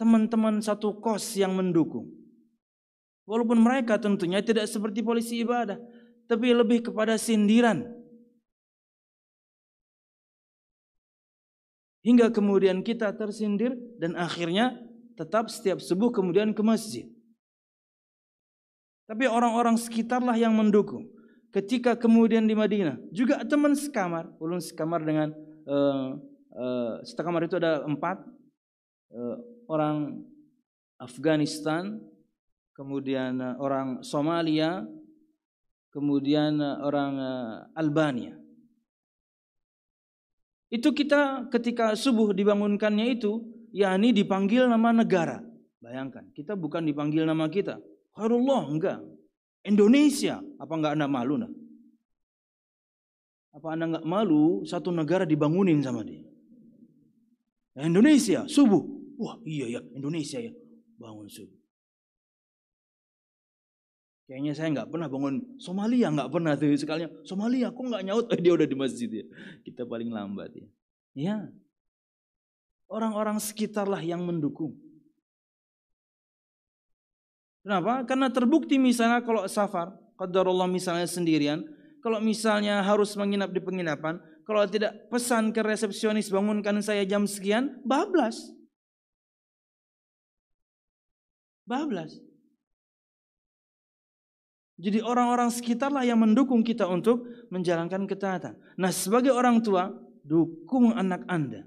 Teman-teman 0.00 0.64
satu 0.64 0.96
kos 0.98 1.36
yang 1.36 1.52
mendukung. 1.52 2.08
Walaupun 3.28 3.60
mereka 3.60 4.00
tentunya 4.00 4.40
tidak 4.40 4.66
seperti 4.66 5.04
polisi 5.04 5.44
ibadah. 5.44 5.76
Tapi 6.26 6.54
lebih 6.54 6.90
kepada 6.90 7.18
sindiran. 7.20 7.84
Hingga 12.00 12.32
kemudian 12.32 12.80
kita 12.80 13.12
tersindir 13.12 13.76
dan 14.00 14.16
akhirnya 14.16 14.72
tetap 15.20 15.52
setiap 15.52 15.84
subuh 15.84 16.08
kemudian 16.08 16.56
ke 16.56 16.64
masjid. 16.64 17.04
Tapi 19.04 19.28
orang-orang 19.28 19.76
sekitarlah 19.76 20.38
yang 20.38 20.56
mendukung. 20.56 21.10
Ketika 21.50 21.98
kemudian 21.98 22.46
di 22.46 22.54
Madinah, 22.54 22.96
juga 23.10 23.42
teman 23.42 23.74
sekamar, 23.74 24.30
ulun 24.38 24.62
sekamar 24.62 25.02
dengan 25.02 25.34
uh, 25.66 26.14
uh, 26.54 27.02
sekamar 27.06 27.46
itu 27.46 27.58
ada 27.58 27.82
empat 27.86 28.22
uh, 29.14 29.36
orang 29.70 30.22
Afghanistan, 30.98 31.98
kemudian 32.74 33.38
uh, 33.38 33.56
orang 33.58 34.02
Somalia, 34.06 34.86
kemudian 35.90 36.62
orang 36.62 37.18
Albania. 37.74 38.38
Itu 40.70 40.94
kita 40.94 41.50
ketika 41.50 41.98
subuh 41.98 42.30
dibangunkannya 42.30 43.18
itu, 43.18 43.42
yakni 43.74 44.14
dipanggil 44.14 44.70
nama 44.70 44.94
negara. 44.94 45.42
Bayangkan, 45.82 46.30
kita 46.30 46.54
bukan 46.54 46.86
dipanggil 46.86 47.26
nama 47.26 47.50
kita. 47.50 47.82
Khairullah 48.14 48.70
enggak. 48.70 49.02
Indonesia, 49.66 50.38
apa 50.62 50.72
enggak 50.78 50.94
anda 50.94 51.10
malu 51.10 51.42
nah? 51.42 51.50
Apa 53.50 53.74
anda 53.74 53.84
enggak 53.90 54.06
malu 54.06 54.62
satu 54.62 54.94
negara 54.94 55.26
dibangunin 55.26 55.82
sama 55.82 56.06
dia? 56.06 56.29
Indonesia, 57.86 58.44
subuh. 58.50 58.82
Wah 59.20 59.36
iya 59.44 59.78
ya, 59.78 59.80
Indonesia 59.92 60.40
ya. 60.40 60.52
Bangun 60.96 61.28
subuh. 61.28 61.60
Kayaknya 64.30 64.52
saya 64.54 64.68
nggak 64.70 64.94
pernah 64.94 65.10
bangun 65.10 65.42
Somalia, 65.58 66.06
nggak 66.06 66.30
pernah 66.30 66.54
tuh 66.54 66.70
sekalinya. 66.78 67.10
Somalia, 67.26 67.74
kok 67.74 67.82
nggak 67.82 68.04
nyaut? 68.06 68.26
Eh, 68.30 68.38
dia 68.46 68.54
udah 68.54 68.62
di 68.62 68.78
masjid 68.78 69.10
ya. 69.10 69.26
Kita 69.66 69.82
paling 69.82 70.06
lambat 70.06 70.54
ya. 70.54 70.66
Ya. 71.18 71.36
Orang-orang 72.86 73.42
sekitarlah 73.42 73.98
yang 73.98 74.22
mendukung. 74.22 74.78
Kenapa? 77.66 78.06
Karena 78.06 78.30
terbukti 78.30 78.78
misalnya 78.78 79.18
kalau 79.26 79.44
safar, 79.50 79.98
qadarullah 80.14 80.70
misalnya 80.70 81.10
sendirian, 81.10 81.66
kalau 81.98 82.22
misalnya 82.22 82.80
harus 82.86 83.18
menginap 83.18 83.50
di 83.50 83.58
penginapan, 83.58 84.22
kalau 84.50 84.66
tidak 84.66 85.06
pesan 85.06 85.54
ke 85.54 85.62
resepsionis 85.62 86.26
bangunkan 86.26 86.82
saya 86.82 87.06
jam 87.06 87.22
sekian, 87.30 87.78
bablas. 87.86 88.50
Bablas. 91.62 92.18
Jadi 94.74 94.98
orang-orang 95.06 95.54
sekitarlah 95.54 96.02
yang 96.02 96.18
mendukung 96.18 96.66
kita 96.66 96.90
untuk 96.90 97.22
menjalankan 97.54 98.10
ketaatan. 98.10 98.58
Nah 98.74 98.90
sebagai 98.90 99.30
orang 99.30 99.62
tua, 99.62 99.94
dukung 100.26 100.90
anak 100.98 101.22
anda. 101.30 101.62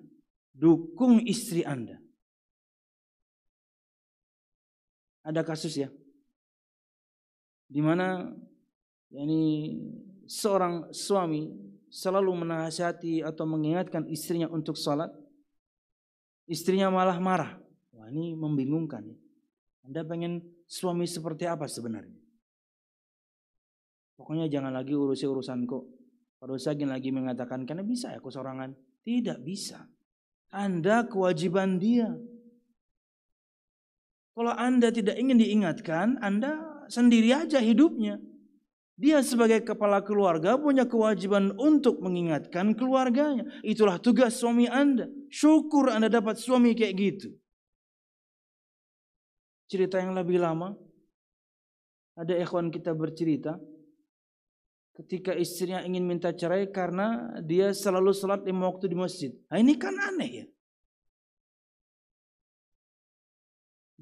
Dukung 0.52 1.24
istri 1.24 1.63
anda. 1.63 2.04
ada 5.24 5.41
kasus 5.41 5.80
ya 5.80 5.89
di 7.72 7.80
mana 7.80 8.30
yani 9.10 9.72
seorang 10.28 10.91
suami 10.91 11.48
selalu 11.93 12.34
menasihati 12.41 13.21
atau 13.21 13.45
mengingatkan 13.45 14.10
istrinya 14.10 14.49
untuk 14.49 14.73
sholat 14.73 15.13
istrinya 16.49 16.89
malah 16.89 17.21
marah. 17.21 17.62
Wah 17.93 18.10
ini 18.10 18.34
membingungkan 18.34 19.06
ya. 19.06 19.17
Anda 19.86 20.01
pengen 20.01 20.41
suami 20.65 21.06
seperti 21.06 21.45
apa 21.45 21.69
sebenarnya? 21.69 22.17
Pokoknya 24.17 24.49
jangan 24.49 24.73
lagi 24.73 24.97
urusi 24.97 25.29
urusanku. 25.29 26.01
Pada 26.41 26.60
saya 26.60 26.75
lagi 26.84 27.13
mengatakan 27.13 27.63
karena 27.63 27.86
bisa 27.86 28.12
ya 28.12 28.19
aku 28.19 28.34
tidak 29.06 29.39
bisa. 29.45 29.88
Anda 30.51 31.08
kewajiban 31.08 31.79
dia. 31.79 32.12
Kalau 34.34 34.51
Anda 34.51 34.89
tidak 34.89 35.15
ingin 35.21 35.39
diingatkan, 35.39 36.19
Anda 36.19 36.84
sendiri 36.89 37.32
aja 37.32 37.62
hidupnya. 37.62 38.17
Dia 38.93 39.25
sebagai 39.25 39.65
kepala 39.65 40.06
keluarga 40.06 40.53
punya 40.53 40.86
kewajiban 40.86 41.58
untuk 41.58 41.97
mengingatkan 41.97 42.77
keluarganya. 42.77 43.49
Itulah 43.65 43.97
tugas 43.97 44.38
suami 44.38 44.69
Anda. 44.69 45.10
Syukur 45.34 45.89
Anda 45.89 46.13
dapat 46.13 46.38
suami 46.38 46.77
kayak 46.77 46.93
gitu. 46.93 47.27
Cerita 49.65 49.97
yang 49.97 50.13
lebih 50.13 50.38
lama, 50.38 50.77
ada 52.13 52.38
ikhwan 52.38 52.69
kita 52.69 52.93
bercerita, 52.93 53.58
ketika 54.93 55.34
istrinya 55.34 55.82
ingin 55.82 56.06
minta 56.06 56.29
cerai 56.29 56.69
karena 56.69 57.34
dia 57.41 57.73
selalu 57.73 58.13
sholat 58.13 58.45
lima 58.45 58.69
waktu 58.69 58.93
di 58.93 58.97
masjid. 58.97 59.32
Nah, 59.49 59.58
ini 59.58 59.73
kan 59.73 59.97
aneh 59.97 60.29
ya. 60.29 60.45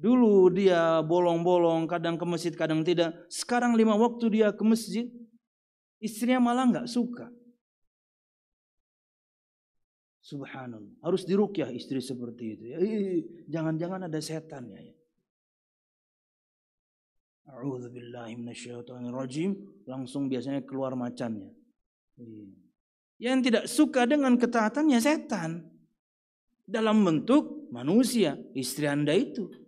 Dulu 0.02 0.50
dia 0.50 0.98
bolong-bolong, 1.06 1.86
kadang 1.86 2.18
ke 2.18 2.26
masjid, 2.26 2.50
kadang 2.50 2.82
tidak. 2.82 3.14
Sekarang 3.30 3.78
lima 3.78 3.94
waktu 3.94 4.26
dia 4.34 4.50
ke 4.50 4.66
masjid, 4.66 5.06
istrinya 6.02 6.42
malah 6.42 6.66
nggak 6.66 6.90
suka. 6.90 7.30
Subhanallah. 10.26 10.98
Harus 11.06 11.22
dirukyah 11.22 11.70
istri 11.70 12.02
seperti 12.02 12.58
itu. 12.58 12.64
Jangan-jangan 13.46 14.10
ada 14.10 14.18
setan 14.18 14.74
ya. 14.74 14.82
rajim 19.14 19.54
Langsung 19.86 20.26
biasanya 20.26 20.66
keluar 20.66 20.98
macannya. 20.98 21.54
Yang 23.22 23.38
tidak 23.46 23.64
suka 23.70 24.02
dengan 24.02 24.34
ketaatannya 24.34 24.98
setan. 24.98 25.62
Dalam 26.66 27.06
bentuk 27.06 27.70
manusia. 27.70 28.34
Istri 28.54 28.86
anda 28.90 29.14
itu. 29.14 29.61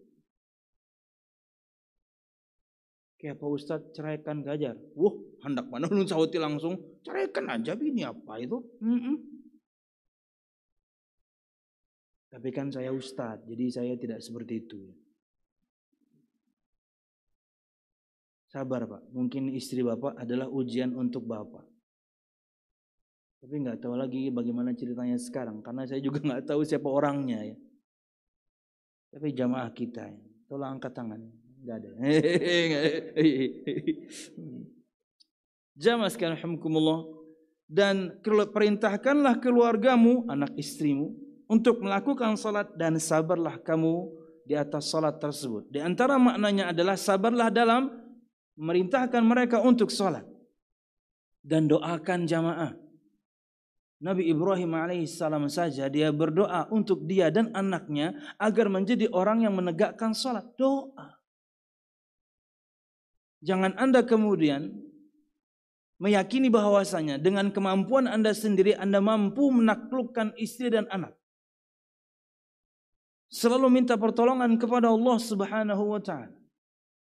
Kayak 3.24 3.40
Pak 3.40 3.50
Ustadz 3.56 3.88
ceraikan 3.96 4.44
gajar. 4.44 4.76
Wah, 4.92 5.16
hendak 5.48 5.64
mana 5.72 5.88
ulun 5.88 6.04
sawati 6.04 6.36
langsung. 6.36 6.76
Ceraikan 7.00 7.48
aja 7.48 7.72
ini 7.72 8.04
apa 8.04 8.36
itu? 8.36 8.60
Mm 8.84 9.00
-mm. 9.00 9.16
Tapi 12.28 12.48
kan 12.52 12.68
saya 12.68 12.92
Ustadz, 12.92 13.48
jadi 13.48 13.64
saya 13.72 13.96
tidak 13.96 14.20
seperti 14.20 14.68
itu. 14.68 14.92
Sabar 18.52 18.84
Pak, 18.84 19.08
mungkin 19.16 19.56
istri 19.56 19.80
Bapak 19.80 20.20
adalah 20.20 20.52
ujian 20.52 20.92
untuk 20.92 21.24
Bapak. 21.24 21.64
Tapi 23.40 23.54
nggak 23.56 23.80
tahu 23.80 23.96
lagi 23.96 24.28
bagaimana 24.28 24.76
ceritanya 24.76 25.16
sekarang, 25.16 25.64
karena 25.64 25.88
saya 25.88 26.04
juga 26.04 26.20
nggak 26.20 26.44
tahu 26.44 26.60
siapa 26.60 26.92
orangnya 26.92 27.40
ya. 27.40 27.56
Tapi 29.16 29.32
jamaah 29.32 29.72
kita 29.72 30.12
ya, 30.12 30.20
tolong 30.44 30.76
angkat 30.76 30.92
tangan. 30.92 31.43
Enggak 31.64 31.80
ada. 31.80 31.90
Jamaah 35.80 36.10
sekalian 36.12 36.36
alhamdulillah 36.36 37.00
dan 37.64 38.20
perintahkanlah 38.52 39.40
keluargamu, 39.40 40.28
anak 40.28 40.52
istrimu 40.60 41.16
untuk 41.48 41.80
melakukan 41.80 42.36
salat 42.36 42.68
dan 42.76 43.00
sabarlah 43.00 43.56
kamu 43.64 44.12
di 44.44 44.52
atas 44.52 44.92
salat 44.92 45.16
tersebut. 45.16 45.72
Di 45.72 45.80
antara 45.80 46.20
maknanya 46.20 46.76
adalah 46.76 47.00
sabarlah 47.00 47.48
dalam 47.48 47.88
merintahkan 48.60 49.24
mereka 49.24 49.64
untuk 49.64 49.88
salat 49.88 50.28
dan 51.40 51.64
doakan 51.64 52.28
jamaah. 52.28 52.76
Nabi 54.04 54.28
Ibrahim 54.28 54.76
alaihissalam 54.76 55.48
saja 55.48 55.88
dia 55.88 56.12
berdoa 56.12 56.68
untuk 56.68 57.08
dia 57.08 57.32
dan 57.32 57.48
anaknya 57.56 58.12
agar 58.36 58.68
menjadi 58.68 59.08
orang 59.16 59.48
yang 59.48 59.56
menegakkan 59.56 60.12
salat. 60.12 60.44
Doa. 60.60 61.23
Jangan 63.44 63.76
Anda 63.76 64.00
kemudian 64.08 64.72
meyakini 66.00 66.48
bahwasanya 66.48 67.20
dengan 67.20 67.52
kemampuan 67.52 68.08
Anda 68.08 68.32
sendiri 68.32 68.72
Anda 68.72 69.04
mampu 69.04 69.52
menaklukkan 69.52 70.32
istri 70.40 70.72
dan 70.72 70.88
anak. 70.88 71.12
Selalu 73.28 73.68
minta 73.68 74.00
pertolongan 74.00 74.56
kepada 74.56 74.88
Allah 74.88 75.18
Subhanahu 75.20 75.92
wa 75.92 76.00
taala. 76.00 76.32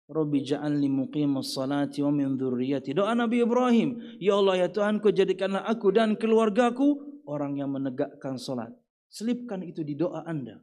Rabbi 0.10 0.42
ja'alni 0.42 0.90
muqimas 0.90 1.54
salati 1.54 2.02
wa 2.02 2.10
min 2.10 2.34
dzurriyyati. 2.40 2.98
Doa 2.98 3.14
Nabi 3.14 3.46
Ibrahim, 3.46 4.18
ya 4.18 4.40
Allah 4.40 4.66
ya 4.66 4.68
Tuhanku 4.72 5.14
jadikanlah 5.14 5.68
aku 5.70 5.94
dan 5.94 6.18
keluargaku 6.18 7.22
orang 7.30 7.62
yang 7.62 7.70
menegakkan 7.70 8.42
salat. 8.42 8.74
Selipkan 9.10 9.62
itu 9.62 9.86
di 9.86 9.94
doa 9.94 10.26
Anda. 10.26 10.58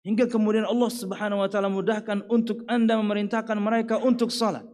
Hingga 0.00 0.32
kemudian 0.32 0.64
Allah 0.64 0.88
Subhanahu 0.88 1.44
wa 1.44 1.48
taala 1.52 1.68
mudahkan 1.68 2.24
untuk 2.32 2.64
Anda 2.64 2.96
memerintahkan 2.96 3.58
mereka 3.60 4.00
untuk 4.00 4.32
salat. 4.32 4.64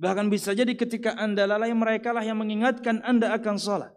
Bahkan 0.00 0.32
bisa 0.32 0.56
jadi 0.56 0.74
ketika 0.74 1.14
Anda 1.14 1.46
lalai 1.46 1.70
mereka 1.70 2.10
lah 2.10 2.24
yang 2.24 2.40
mengingatkan 2.42 2.98
Anda 3.06 3.36
akan 3.36 3.56
salat. 3.60 3.92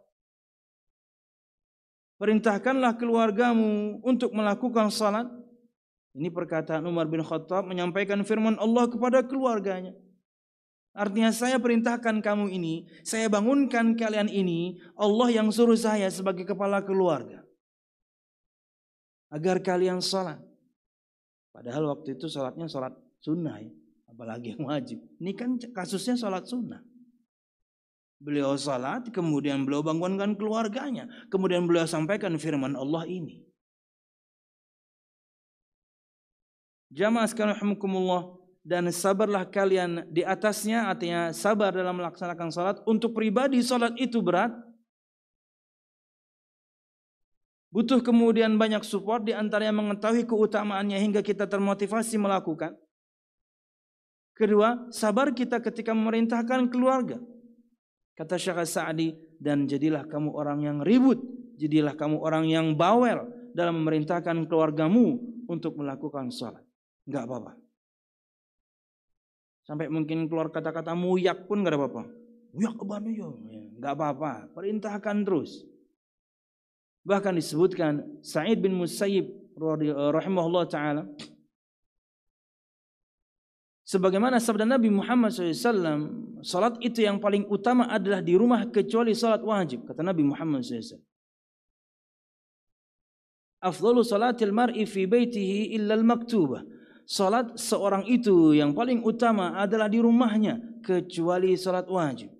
Perintahkanlah 2.22 2.96
keluargamu 3.00 4.00
untuk 4.06 4.30
melakukan 4.32 4.94
salat. 4.94 5.26
Ini 6.14 6.30
perkataan 6.30 6.86
Umar 6.86 7.10
bin 7.10 7.26
Khattab 7.26 7.66
menyampaikan 7.66 8.22
firman 8.22 8.56
Allah 8.62 8.86
kepada 8.86 9.26
keluarganya. 9.26 9.98
Artinya 10.94 11.34
saya 11.34 11.58
perintahkan 11.58 12.22
kamu 12.22 12.54
ini, 12.54 12.86
saya 13.02 13.26
bangunkan 13.26 13.98
kalian 13.98 14.30
ini, 14.30 14.78
Allah 14.94 15.34
yang 15.34 15.50
suruh 15.50 15.76
saya 15.76 16.06
sebagai 16.14 16.46
kepala 16.46 16.86
keluarga. 16.86 17.43
Agar 19.34 19.58
kalian 19.66 19.98
salat. 19.98 20.38
Padahal 21.50 21.90
waktu 21.90 22.14
itu 22.14 22.30
salatnya 22.30 22.70
salat 22.70 22.94
sunnah 23.18 23.58
ya 23.58 23.74
apalagi 24.14 24.54
yang 24.54 24.70
wajib. 24.70 25.02
Ini 25.18 25.34
kan 25.34 25.58
kasusnya 25.74 26.14
sholat 26.14 26.46
sunnah. 26.46 26.86
Beliau 28.22 28.56
sholat, 28.56 29.10
kemudian 29.10 29.66
beliau 29.66 29.84
bangunkan 29.84 30.38
keluarganya. 30.38 31.10
Kemudian 31.28 31.66
beliau 31.66 31.90
sampaikan 31.90 32.32
firman 32.38 32.78
Allah 32.78 33.04
ini. 33.10 33.44
Jamaah 36.94 37.26
sekalian 37.26 37.58
rahmukumullah 37.58 38.38
dan 38.62 38.86
sabarlah 38.94 39.50
kalian 39.50 40.08
di 40.14 40.22
atasnya 40.22 40.88
artinya 40.88 41.34
sabar 41.34 41.74
dalam 41.74 41.98
melaksanakan 41.98 42.54
salat 42.54 42.78
untuk 42.86 43.18
pribadi 43.18 43.60
salat 43.66 43.98
itu 43.98 44.22
berat 44.22 44.54
butuh 47.74 48.06
kemudian 48.06 48.54
banyak 48.62 48.86
support 48.86 49.26
di 49.26 49.34
antaranya 49.34 49.74
mengetahui 49.74 50.30
keutamaannya 50.30 51.02
hingga 51.02 51.26
kita 51.26 51.50
termotivasi 51.50 52.22
melakukan 52.22 52.78
Kedua, 54.34 54.90
sabar 54.90 55.30
kita 55.30 55.62
ketika 55.62 55.94
memerintahkan 55.94 56.66
keluarga. 56.74 57.22
Kata 58.18 58.34
Syekh 58.34 58.66
Sa'di, 58.66 59.14
dan 59.38 59.70
jadilah 59.70 60.10
kamu 60.10 60.34
orang 60.34 60.60
yang 60.66 60.78
ribut, 60.82 61.22
jadilah 61.62 61.94
kamu 61.94 62.18
orang 62.18 62.50
yang 62.50 62.74
bawel 62.74 63.30
dalam 63.54 63.86
memerintahkan 63.86 64.50
keluargamu 64.50 65.22
untuk 65.46 65.78
melakukan 65.78 66.34
sholat. 66.34 66.66
Enggak 67.06 67.30
apa-apa. 67.30 67.54
Sampai 69.64 69.88
mungkin 69.94 70.26
keluar 70.26 70.50
kata-kata 70.50 70.98
muyak 70.98 71.46
pun 71.46 71.62
enggak 71.62 71.78
ada 71.78 71.80
apa-apa. 71.86 72.04
Muyak 72.58 72.74
kebanu 72.74 73.10
ya. 73.14 73.30
Enggak 73.78 73.94
apa-apa. 73.96 74.32
Perintahkan 74.58 75.18
terus. 75.22 75.62
Bahkan 77.04 77.36
disebutkan 77.36 78.24
Sa'id 78.24 78.64
bin 78.64 78.80
Musayyib 78.80 79.28
rahimahullah 80.16 80.64
ta'ala 80.72 81.04
Sebagaimana 83.84 84.40
sabda 84.40 84.64
Nabi 84.64 84.88
Muhammad 84.88 85.36
SAW, 85.36 86.40
salat 86.40 86.80
itu 86.80 87.04
yang 87.04 87.20
paling 87.20 87.44
utama 87.52 87.92
adalah 87.92 88.24
di 88.24 88.32
rumah 88.34 88.64
kecuali 88.72 89.12
salat 89.12 89.44
wajib. 89.44 89.84
Kata 89.84 90.00
Nabi 90.00 90.24
Muhammad 90.24 90.64
SAW. 90.64 91.04
Afdalu 93.60 94.02
salatil 94.08 94.56
mar'i 94.56 94.88
fi 94.88 95.04
baitihi 95.04 95.76
illa 95.76 96.00
al-maktubah. 96.00 96.64
Salat 97.04 97.60
seorang 97.60 98.08
itu 98.08 98.56
yang 98.56 98.72
paling 98.72 99.04
utama 99.04 99.60
adalah 99.60 99.92
di 99.92 100.00
rumahnya 100.00 100.58
kecuali 100.80 101.54
salat 101.60 101.84
wajib. 101.86 102.32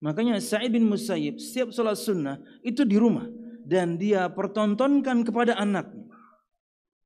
Makanya 0.00 0.40
Sa'id 0.40 0.72
bin 0.72 0.88
Musayyib 0.88 1.36
setiap 1.36 1.76
salat 1.76 2.00
sunnah 2.00 2.40
itu 2.64 2.88
di 2.88 2.96
rumah 2.96 3.28
dan 3.70 3.94
dia 4.02 4.26
pertontonkan 4.26 5.22
kepada 5.22 5.54
anaknya. 5.54 6.10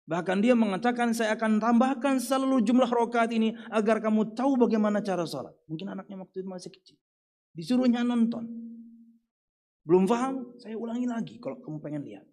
Bahkan 0.09 0.41
dia 0.41 0.57
mengatakan 0.57 1.13
saya 1.13 1.37
akan 1.37 1.61
tambahkan 1.61 2.17
selalu 2.17 2.65
jumlah 2.65 2.89
rokaat 2.89 3.37
ini 3.37 3.53
agar 3.69 4.01
kamu 4.01 4.33
tahu 4.33 4.57
bagaimana 4.57 5.05
cara 5.05 5.29
sholat. 5.29 5.53
Mungkin 5.69 5.93
anaknya 5.93 6.25
waktu 6.25 6.41
itu 6.41 6.49
masih 6.49 6.73
kecil. 6.73 6.97
Disuruhnya 7.53 8.01
nonton. 8.01 8.49
Belum 9.85 10.09
paham? 10.09 10.57
Saya 10.57 10.81
ulangi 10.81 11.05
lagi 11.05 11.37
kalau 11.37 11.61
kamu 11.61 11.77
pengen 11.85 12.03
lihat. 12.09 12.25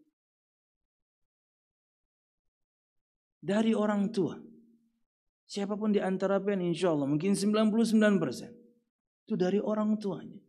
Dari 3.43 3.75
orang 3.75 4.07
tua. 4.15 4.39
Siapa 5.51 5.75
pun 5.75 5.91
di 5.91 5.99
antara 5.99 6.39
pen 6.39 6.63
insya 6.63 6.95
Allah 6.95 7.11
mungkin 7.11 7.35
99% 7.35 7.67
itu 9.27 9.35
dari 9.35 9.59
orang 9.59 9.99
tuanya. 9.99 10.39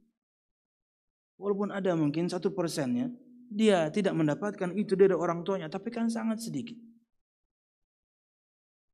Walaupun 1.43 1.75
ada 1.75 1.99
mungkin 1.99 2.31
satu 2.31 2.55
persennya 2.55 3.11
dia 3.53 3.93
tidak 3.93 4.17
mendapatkan 4.17 4.73
itu 4.75 4.97
dari 4.97 5.13
orang 5.13 5.45
tuanya, 5.45 5.69
tapi 5.69 5.93
kan 5.93 6.09
sangat 6.09 6.41
sedikit. 6.41 6.77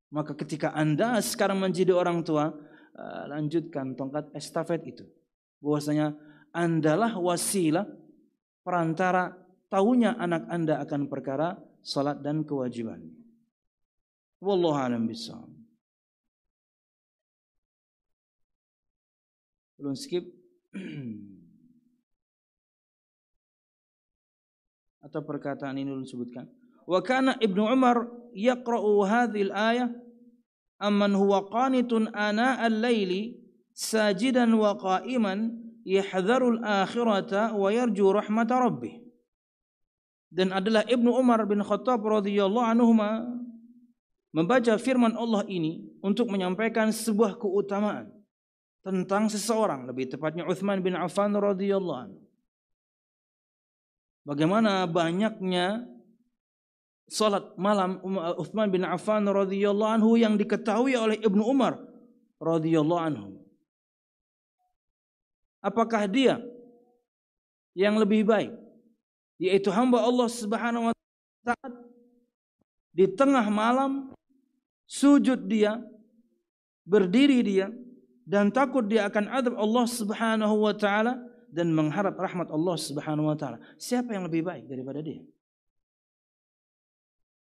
Maka 0.09 0.33
ketika 0.33 0.73
Anda 0.73 1.21
sekarang 1.21 1.61
menjadi 1.61 1.93
orang 1.93 2.25
tua, 2.25 2.49
eh, 2.97 3.23
lanjutkan 3.29 3.93
tongkat 3.93 4.33
estafet 4.33 4.81
itu. 4.85 5.05
Bahwasanya 5.61 6.17
Andalah 6.49 7.13
wasilah 7.13 7.85
perantara 8.65 9.37
tahunya 9.69 10.17
anak 10.17 10.49
Anda 10.49 10.81
akan 10.81 11.05
perkara 11.05 11.61
salat 11.85 12.25
dan 12.25 12.41
kewajiban. 12.41 13.05
Wallahu 14.41 14.77
a'lam 14.81 15.05
bishawab. 15.05 15.51
Belum 19.77 19.95
skip. 19.95 20.25
Atau 25.09 25.25
perkataan 25.25 25.73
ini 25.81 25.89
dulu 25.89 26.05
sebutkan. 26.05 26.45
Wa 26.85 27.01
kana 27.01 27.33
Ibnu 27.41 27.65
Umar 27.65 28.05
yaqra'u 28.29 29.01
hadhil 29.09 29.49
ayah 29.49 29.89
amman 30.77 31.17
huwa 31.17 31.49
qanitun 31.49 32.13
ana 32.13 32.61
al-laili 32.61 33.41
sajidan 33.73 34.53
wa 34.53 34.77
qa'iman 34.77 35.49
yahdharul 35.81 36.61
akhirata 36.61 37.57
wa 37.57 37.73
yarju 37.73 38.05
rahmata 38.13 38.61
rabbih. 38.61 39.01
Dan 40.29 40.53
adalah 40.53 40.85
Ibnu 40.85 41.09
Umar 41.09 41.41
bin 41.49 41.65
Khattab 41.65 42.05
radhiyallahu 42.05 42.69
anhu 42.69 42.93
membaca 44.29 44.77
firman 44.77 45.17
Allah 45.17 45.41
ini 45.49 45.89
untuk 46.05 46.29
menyampaikan 46.29 46.93
sebuah 46.93 47.41
keutamaan 47.41 48.13
tentang 48.85 49.25
seseorang 49.25 49.89
lebih 49.89 50.13
tepatnya 50.13 50.45
Uthman 50.45 50.85
bin 50.85 50.93
Affan 50.93 51.33
radhiyallahu 51.33 51.97
anhu. 51.97 52.28
Bagaimana 54.29 54.85
banyaknya 54.85 55.89
salat 57.09 57.49
malam 57.57 57.97
Uthman 58.37 58.69
bin 58.69 58.85
Affan 58.85 59.25
radhiyallahu 59.25 59.89
anhu 59.89 60.21
yang 60.21 60.37
diketahui 60.37 60.93
oleh 60.93 61.17
Ibnu 61.17 61.41
Umar 61.41 61.81
radhiyallahu 62.37 63.01
anhu. 63.01 63.41
Apakah 65.65 66.05
dia 66.05 66.37
yang 67.73 67.97
lebih 67.97 68.21
baik 68.21 68.53
yaitu 69.41 69.73
hamba 69.73 70.05
Allah 70.05 70.29
Subhanahu 70.29 70.93
wa 70.93 70.95
taala 71.41 71.81
di 72.93 73.09
tengah 73.09 73.49
malam 73.49 74.13
sujud 74.85 75.41
dia 75.49 75.81
berdiri 76.85 77.41
dia 77.41 77.73
dan 78.29 78.53
takut 78.53 78.85
dia 78.85 79.09
akan 79.09 79.25
adab 79.25 79.57
Allah 79.57 79.85
Subhanahu 79.89 80.69
wa 80.69 80.73
taala 80.77 81.17
dan 81.49 81.73
mengharap 81.73 82.15
rahmat 82.15 82.53
Allah 82.53 82.75
Subhanahu 82.77 83.29
wa 83.29 83.37
taala. 83.37 83.57
Siapa 83.75 84.13
yang 84.13 84.25
lebih 84.29 84.45
baik 84.45 84.69
daripada 84.69 85.01
dia? 85.01 85.21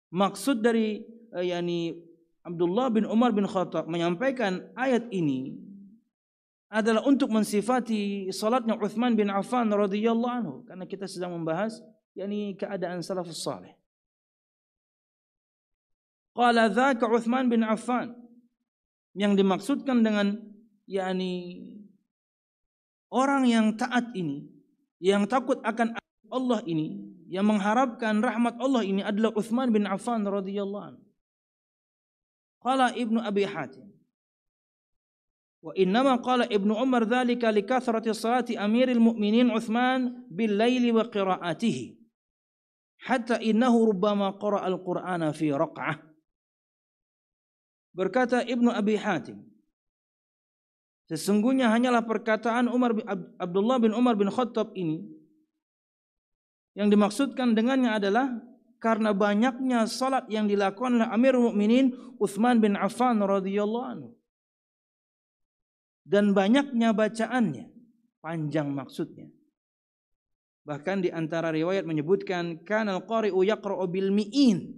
Maksud 0.09 0.65
dari 0.65 1.05
uh, 1.37 1.45
yakni 1.45 2.01
Abdullah 2.41 2.89
bin 2.89 3.05
Umar 3.05 3.37
bin 3.37 3.45
Khattab 3.45 3.85
menyampaikan 3.85 4.65
ayat 4.73 5.05
ini 5.13 5.61
adalah 6.73 7.05
untuk 7.05 7.33
mensifati 7.33 8.29
salatnya 8.33 8.77
Uthman 8.77 9.17
bin 9.17 9.29
Affan 9.29 9.69
radhiyallahu 9.69 10.33
anhu 10.33 10.55
karena 10.65 10.85
kita 10.85 11.05
sedang 11.09 11.37
membahas 11.37 11.81
yakni 12.17 12.57
keadaan 12.57 13.05
salafus 13.05 13.41
saleh. 13.41 13.77
Qala 16.33 16.73
dzaka 16.73 17.05
Uthman 17.09 17.53
bin 17.53 17.65
Affan 17.65 18.17
yang 19.13 19.37
dimaksudkan 19.37 20.01
dengan 20.01 20.41
yakni 20.89 21.61
orang 23.09 23.49
yang 23.49 23.67
taat 23.75 24.13
ini 24.13 24.49
yang 24.99 25.29
takut 25.29 25.61
akan 25.65 25.97
Allah 26.29 26.61
ini 26.69 26.99
yang 27.29 27.45
mengharapkan 27.45 28.21
rahmat 28.21 28.57
Allah 28.61 28.85
ini 28.85 29.05
adalah 29.05 29.33
Uthman 29.37 29.69
bin 29.73 29.85
Affan 29.85 30.25
radhiyallahu 30.25 30.85
anhu. 30.95 31.05
Qala 32.59 32.91
Ibnu 32.93 33.23
Abi 33.23 33.47
Hatim 33.47 33.89
Wa 35.59 35.75
innama 35.75 36.23
qala 36.23 36.47
Ibnu 36.47 36.71
Umar 36.71 37.03
dzalika 37.03 37.51
li 37.51 37.67
salati 38.15 38.55
Amiril 38.55 39.03
Mu'minin 39.03 39.51
Utsman 39.51 40.27
bil 40.31 40.55
laili 40.55 40.95
wa 40.95 41.03
qiraatihi. 41.03 41.99
Hatta 42.99 43.43
innahu 43.43 43.95
rubbama 43.95 44.39
qara 44.39 44.63
al-Qur'ana 44.63 45.35
fi 45.35 45.51
raq'ah. 45.51 45.99
Berkata 47.95 48.47
Ibnu 48.47 48.71
Abi 48.71 48.95
Hatim, 48.95 49.43
sesungguhnya 51.09 51.73
hanyalah 51.73 52.05
perkataan 52.05 52.69
Umar 52.69 52.93
bin 52.93 53.05
Abdullah 53.41 53.81
bin 53.81 53.97
Umar 53.97 54.15
bin 54.15 54.29
Khattab 54.29 54.77
ini 54.77 55.03
yang 56.79 56.93
dimaksudkan 56.95 57.59
dengannya 57.59 57.99
adalah 57.99 58.39
karena 58.79 59.11
banyaknya 59.11 59.91
salat 59.91 60.31
yang 60.31 60.47
dilakukan 60.47 61.03
oleh 61.03 61.09
Amir 61.11 61.35
Mukminin 61.35 61.91
Utsman 62.23 62.63
bin 62.63 62.79
Affan 62.79 63.19
radhiyallahu 63.19 63.87
anhu. 63.87 64.11
Dan 66.07 66.33
banyaknya 66.33 66.95
bacaannya, 66.95 67.69
panjang 68.23 68.71
maksudnya. 68.73 69.29
Bahkan 70.65 71.05
di 71.05 71.11
antara 71.13 71.53
riwayat 71.53 71.85
menyebutkan 71.85 72.65
kana 72.65 72.97
al-qari'u 73.03 73.43
yaqra'u 73.45 73.85
bil 73.91 74.15
mi'in. 74.15 74.73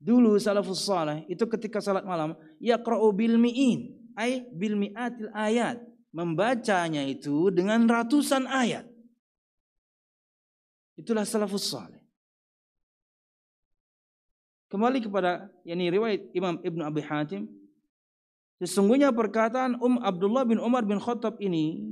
Dulu 0.00 0.40
salafus 0.40 0.88
saleh 0.88 1.22
itu 1.30 1.44
ketika 1.46 1.78
salat 1.78 2.02
malam 2.02 2.34
yaqra'u 2.58 3.12
bil 3.14 3.36
mi'in, 3.38 4.03
ay 4.14 4.46
bil 4.54 4.78
mi'atil 4.78 5.30
ayat. 5.34 5.82
Membacanya 6.14 7.02
itu 7.02 7.50
dengan 7.50 7.90
ratusan 7.90 8.46
ayat. 8.46 8.86
Itulah 10.94 11.26
salafus 11.26 11.66
saleh. 11.66 11.98
Kembali 14.70 15.02
kepada 15.02 15.50
yakni 15.66 15.90
riwayat 15.90 16.30
Imam 16.30 16.62
Ibn 16.62 16.80
Abi 16.86 17.02
Hatim. 17.02 17.50
Sesungguhnya 18.62 19.10
perkataan 19.10 19.82
Um 19.82 19.98
Abdullah 19.98 20.46
bin 20.46 20.62
Umar 20.62 20.86
bin 20.86 21.02
Khattab 21.02 21.42
ini 21.42 21.82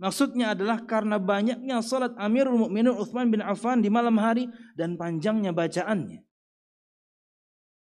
maksudnya 0.00 0.56
adalah 0.56 0.80
karena 0.80 1.20
banyaknya 1.20 1.84
salat 1.84 2.16
Amirul 2.16 2.56
Mukminin 2.56 2.96
Utsman 2.96 3.28
bin 3.28 3.44
Affan 3.44 3.84
di 3.84 3.92
malam 3.92 4.16
hari 4.16 4.48
dan 4.72 4.96
panjangnya 4.96 5.52
bacaannya. 5.52 6.24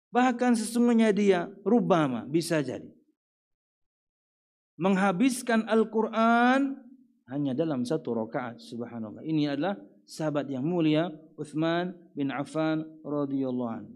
Bahkan 0.09 0.57
sesungguhnya 0.57 1.13
dia 1.13 1.53
rubama 1.61 2.25
bisa 2.25 2.65
jadi 2.65 2.94
menghabiskan 4.79 5.67
Al-Qur'an 5.71 6.79
hanya 7.31 7.57
dalam 7.57 7.87
satu 7.87 8.13
rakaat 8.15 8.61
subhanallah. 8.61 9.25
Ini 9.25 9.57
adalah 9.57 9.79
sahabat 10.05 10.51
yang 10.51 10.67
mulia 10.67 11.09
Utsman 11.41 11.97
bin 12.13 12.29
Affan 12.29 12.85
radhiyallahu 13.03 13.73
anhu. 13.73 13.95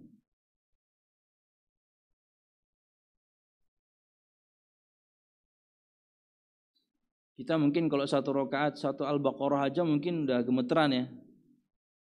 Kita 7.38 7.54
mungkin 7.54 7.86
kalau 7.86 8.02
satu 8.02 8.34
rakaat 8.34 8.82
satu 8.82 9.06
al-baqarah 9.06 9.70
aja 9.70 9.86
mungkin 9.86 10.26
udah 10.26 10.42
gemeteran 10.42 10.90
ya, 10.90 11.04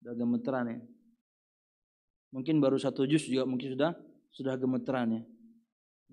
udah 0.01 0.15
gemeteran 0.17 0.65
ya. 0.73 0.81
Mungkin 2.33 2.57
baru 2.57 2.81
satu 2.81 3.05
juz 3.05 3.29
juga 3.29 3.45
mungkin 3.45 3.77
sudah 3.77 3.93
sudah 4.33 4.57
gemeteran 4.57 5.21
ya. 5.21 5.23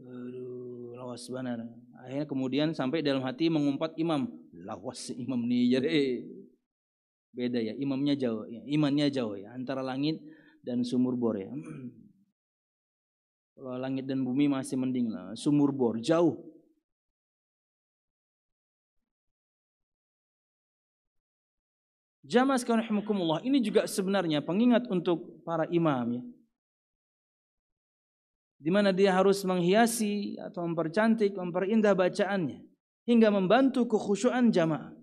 Aduh, 0.04 0.92
lawas 1.00 1.24
benar. 1.32 1.64
Akhirnya 2.08 2.24
kemudian 2.24 2.72
sampai 2.72 3.04
dalam 3.04 3.20
hati 3.20 3.52
mengumpat 3.52 3.92
imam, 4.00 4.32
lawas 4.64 5.12
imam 5.12 5.44
nih 5.44 5.76
jadi 5.76 6.24
beda 7.36 7.60
ya, 7.60 7.74
imamnya 7.76 8.16
jauh, 8.16 8.48
ya. 8.48 8.64
imannya 8.64 9.12
jauh 9.12 9.36
ya 9.36 9.52
antara 9.52 9.84
langit 9.84 10.24
dan 10.64 10.88
sumur 10.88 11.20
bor 11.20 11.36
ya. 11.36 11.52
Kalau 13.60 13.76
langit 13.76 14.08
dan 14.08 14.24
bumi 14.24 14.48
masih 14.48 14.80
mending 14.80 15.12
lah, 15.12 15.36
sumur 15.36 15.76
bor 15.76 16.00
jauh. 16.00 16.40
Jamaah 22.24 22.56
sekalian 22.56 23.04
ini 23.44 23.60
juga 23.60 23.84
sebenarnya 23.84 24.40
pengingat 24.48 24.88
untuk 24.88 25.44
para 25.44 25.68
imam 25.68 26.08
ya. 26.16 26.24
Di 28.58 28.74
mana 28.74 28.90
dia 28.90 29.14
harus 29.14 29.46
menghiasi 29.46 30.34
atau 30.42 30.66
mempercantik, 30.66 31.38
memperindah 31.38 31.94
bacaannya 31.94 32.66
hingga 33.06 33.30
membantu 33.30 33.86
kekhusyuan 33.86 34.50
jamaah. 34.50 34.98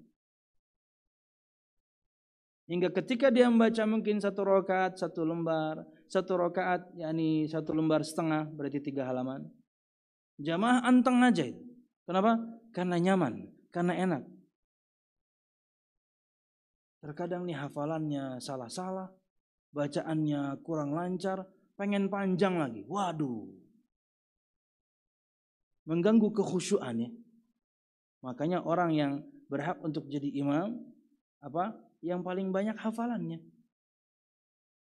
Hingga 2.64 2.90
ketika 2.96 3.28
dia 3.28 3.46
membaca 3.46 3.84
mungkin 3.84 4.18
satu 4.18 4.42
rakaat, 4.42 4.96
satu 4.96 5.22
lembar, 5.22 5.84
satu 6.08 6.34
rakaat 6.40 6.96
yakni 6.96 7.44
satu 7.44 7.76
lembar 7.76 8.00
setengah 8.00 8.48
berarti 8.50 8.80
tiga 8.80 9.04
halaman. 9.04 9.44
Jamaah 10.40 10.82
anteng 10.82 11.20
aja 11.22 11.44
itu. 11.44 11.60
Kenapa? 12.04 12.40
Karena 12.72 12.96
nyaman, 13.00 13.48
karena 13.70 13.92
enak. 13.96 14.22
Terkadang 17.04 17.44
nih 17.44 17.56
hafalannya 17.60 18.40
salah-salah, 18.40 19.12
bacaannya 19.76 20.56
kurang 20.64 20.96
lancar, 20.96 21.44
pengen 21.74 22.10
panjang 22.10 22.58
lagi. 22.58 22.82
Waduh. 22.86 23.50
Mengganggu 25.84 26.32
kekhusyuan 26.32 27.08
ya. 27.08 27.10
Makanya 28.24 28.64
orang 28.64 28.90
yang 28.96 29.12
berhak 29.52 29.76
untuk 29.84 30.08
jadi 30.08 30.26
imam 30.32 30.80
apa? 31.44 31.76
Yang 32.00 32.20
paling 32.24 32.48
banyak 32.48 32.76
hafalannya. 32.80 33.44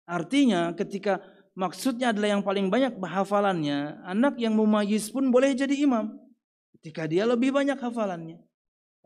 Artinya 0.09 0.73
ketika 0.73 1.21
maksudnya 1.53 2.15
adalah 2.15 2.39
yang 2.39 2.43
paling 2.45 2.73
banyak 2.73 2.97
hafalannya, 2.97 4.01
anak 4.07 4.41
yang 4.41 4.57
mumayyiz 4.57 5.13
pun 5.13 5.29
boleh 5.29 5.53
jadi 5.53 5.75
imam. 5.85 6.17
Ketika 6.79 7.05
dia 7.05 7.29
lebih 7.29 7.53
banyak 7.53 7.77
hafalannya. 7.77 8.41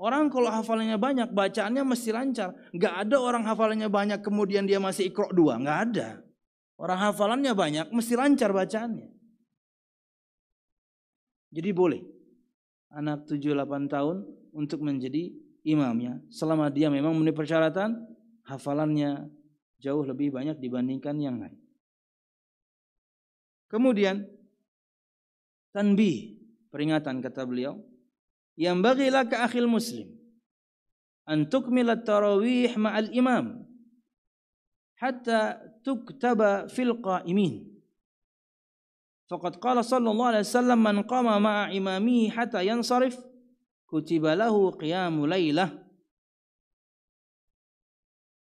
Orang 0.00 0.32
kalau 0.32 0.48
hafalannya 0.48 0.96
banyak, 0.96 1.28
bacaannya 1.28 1.84
mesti 1.84 2.08
lancar. 2.08 2.56
Gak 2.72 3.04
ada 3.04 3.20
orang 3.20 3.44
hafalannya 3.44 3.88
banyak 3.92 4.20
kemudian 4.24 4.64
dia 4.64 4.80
masih 4.80 5.12
ikro 5.12 5.28
dua. 5.28 5.60
Gak 5.60 5.78
ada. 5.92 6.08
Orang 6.80 6.96
hafalannya 6.96 7.52
banyak, 7.52 7.86
mesti 7.92 8.16
lancar 8.16 8.56
bacaannya. 8.56 9.12
Jadi 11.52 11.70
boleh. 11.76 12.00
Anak 12.88 13.28
7-8 13.28 13.92
tahun 13.92 14.24
untuk 14.56 14.80
menjadi 14.80 15.28
imamnya. 15.68 16.24
Selama 16.32 16.72
dia 16.72 16.88
memang 16.88 17.12
memenuhi 17.12 17.36
persyaratan, 17.36 18.00
hafalannya 18.48 19.28
jauh 19.76 20.02
lebih 20.08 20.32
banyak 20.32 20.56
dibandingkan 20.56 21.20
yang 21.20 21.36
lain. 21.36 21.60
Kemudian, 23.68 24.24
tanbih, 25.76 26.40
peringatan 26.72 27.20
kata 27.20 27.44
beliau, 27.44 27.78
yang 28.58 28.80
bagi 28.80 29.12
laka 29.12 29.46
akhil 29.46 29.70
muslim 29.70 30.10
an 31.24 31.46
tukmila 31.46 31.94
tarawih 31.94 32.74
ma'al 32.74 33.14
imam 33.14 33.62
hatta 35.00 35.56
tuktaba 35.80 36.68
fil 36.68 37.00
qa'imin. 37.00 37.64
Faqad 39.32 39.56
qala 39.56 39.80
sallallahu 39.80 40.30
alaihi 40.36 40.44
wasallam 40.44 40.78
man 40.78 40.96
qama 41.08 41.40
ma'a 41.40 41.72
imamihi 41.72 42.28
hatta 42.34 42.60
yansarif 42.60 43.16
kutiba 43.88 44.36
lahu 44.36 44.74
qiyamul 44.74 45.30
lailah 45.30 45.70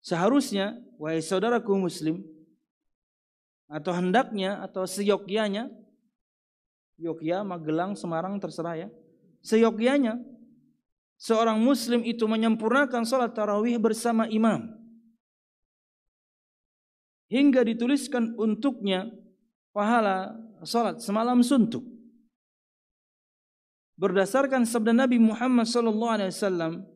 seharusnya 0.05 0.77
wahai 1.01 1.25
saudaraku 1.25 1.73
muslim 1.77 2.21
atau 3.69 3.97
hendaknya 3.97 4.61
atau 4.61 4.85
seyogyanya 4.85 5.73
Yogya, 6.95 7.43
Magelang, 7.43 7.99
Semarang 7.99 8.39
terserah 8.39 8.87
ya. 8.87 8.89
Seyogyanya 9.43 10.21
seorang 11.19 11.59
muslim 11.59 12.07
itu 12.07 12.23
menyempurnakan 12.29 13.03
salat 13.03 13.35
tarawih 13.35 13.81
bersama 13.83 14.31
imam 14.31 14.84
hingga 17.35 17.67
dituliskan 17.67 18.39
untuknya 18.39 19.11
pahala 19.75 20.39
salat 20.63 21.03
semalam 21.03 21.43
suntuk 21.43 21.83
berdasarkan 23.99 24.63
sabda 24.63 24.95
Nabi 24.95 25.19
Muhammad 25.19 25.67
sallallahu 25.67 26.15
alaihi 26.15 26.31
wasallam 26.31 26.87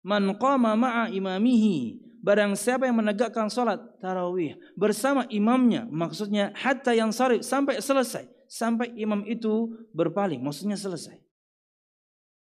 man 0.00 0.32
qama 0.40 0.72
ma'a 0.72 1.12
imamihi 1.12 2.00
barang 2.24 2.56
siapa 2.56 2.88
yang 2.88 2.96
menegakkan 2.96 3.52
salat 3.52 3.76
tarawih 4.00 4.56
bersama 4.72 5.28
imamnya 5.28 5.84
maksudnya 5.92 6.56
hatta 6.56 6.96
yang 6.96 7.12
sarif 7.12 7.44
sampai 7.44 7.84
selesai 7.84 8.24
sampai 8.48 8.96
imam 8.96 9.20
itu 9.28 9.76
berpaling 9.92 10.40
maksudnya 10.40 10.80
selesai 10.80 11.20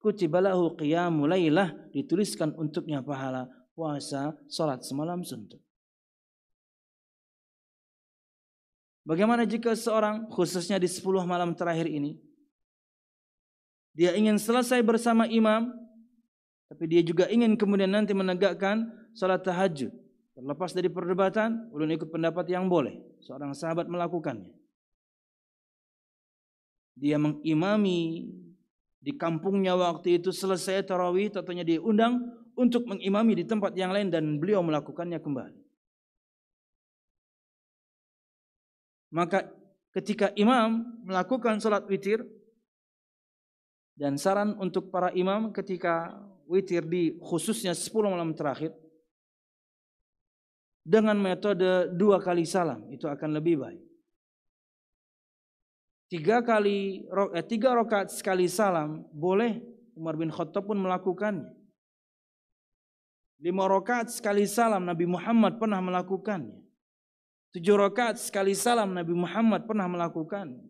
kutibalahu 0.00 0.78
qiyamul 0.78 1.26
lailah 1.26 1.74
dituliskan 1.90 2.54
untuknya 2.54 3.02
pahala 3.02 3.50
puasa 3.74 4.38
salat 4.46 4.86
semalam 4.86 5.26
suntuk. 5.26 5.65
Bagaimana 9.06 9.46
jika 9.46 9.70
seorang 9.78 10.26
khususnya 10.34 10.82
di 10.82 10.90
10 10.90 11.06
malam 11.22 11.54
terakhir 11.54 11.86
ini 11.86 12.18
dia 13.94 14.18
ingin 14.18 14.34
selesai 14.34 14.82
bersama 14.82 15.30
imam 15.30 15.70
tapi 16.66 16.90
dia 16.90 17.00
juga 17.06 17.30
ingin 17.30 17.54
kemudian 17.54 17.94
nanti 17.94 18.10
menegakkan 18.10 18.90
salat 19.14 19.46
tahajud. 19.46 19.94
Terlepas 20.36 20.76
dari 20.76 20.92
perdebatan, 20.92 21.72
ulun 21.72 21.96
ikut 21.96 22.12
pendapat 22.12 22.44
yang 22.52 22.68
boleh. 22.68 23.00
Seorang 23.24 23.56
sahabat 23.56 23.88
melakukannya. 23.88 24.52
Dia 26.98 27.16
mengimami 27.16 28.28
Di 29.06 29.14
kampungnya 29.14 29.78
waktu 29.78 30.18
itu 30.18 30.34
selesai 30.34 30.82
tarawih, 30.82 31.30
tentunya 31.30 31.62
diundang 31.62 32.26
untuk 32.58 32.90
mengimami 32.90 33.38
di 33.38 33.46
tempat 33.46 33.70
yang 33.78 33.94
lain 33.94 34.10
dan 34.10 34.42
beliau 34.42 34.66
melakukannya 34.66 35.22
kembali. 35.22 35.65
Maka 39.16 39.48
ketika 39.96 40.28
imam 40.36 40.84
melakukan 41.08 41.56
sholat 41.56 41.88
witir 41.88 42.20
dan 43.96 44.20
saran 44.20 44.52
untuk 44.60 44.92
para 44.92 45.08
imam 45.16 45.48
ketika 45.56 46.20
witir 46.44 46.84
di 46.84 47.16
khususnya 47.16 47.72
10 47.72 47.88
malam 48.12 48.36
terakhir 48.36 48.76
dengan 50.84 51.16
metode 51.16 51.90
dua 51.96 52.20
kali 52.20 52.44
salam 52.44 52.86
itu 52.92 53.08
akan 53.08 53.40
lebih 53.40 53.58
baik 53.58 53.86
tiga 56.06 56.42
kali 56.42 57.02
eh, 57.34 57.46
tiga 57.46 57.74
rakaat 57.74 58.14
sekali 58.14 58.46
salam 58.46 59.02
boleh 59.10 59.58
Umar 59.96 60.14
bin 60.20 60.28
Khattab 60.28 60.68
pun 60.68 60.76
melakukannya. 60.76 61.56
Lima 63.40 63.64
rakaat 63.68 64.12
sekali 64.12 64.44
salam 64.44 64.84
Nabi 64.84 65.08
Muhammad 65.08 65.56
pernah 65.56 65.80
melakukannya. 65.80 66.65
Tujuh 67.56 67.72
rakaat 67.72 68.20
sekali 68.20 68.52
salam 68.52 68.92
Nabi 68.92 69.16
Muhammad 69.16 69.64
pernah 69.64 69.88
melakukannya. 69.88 70.60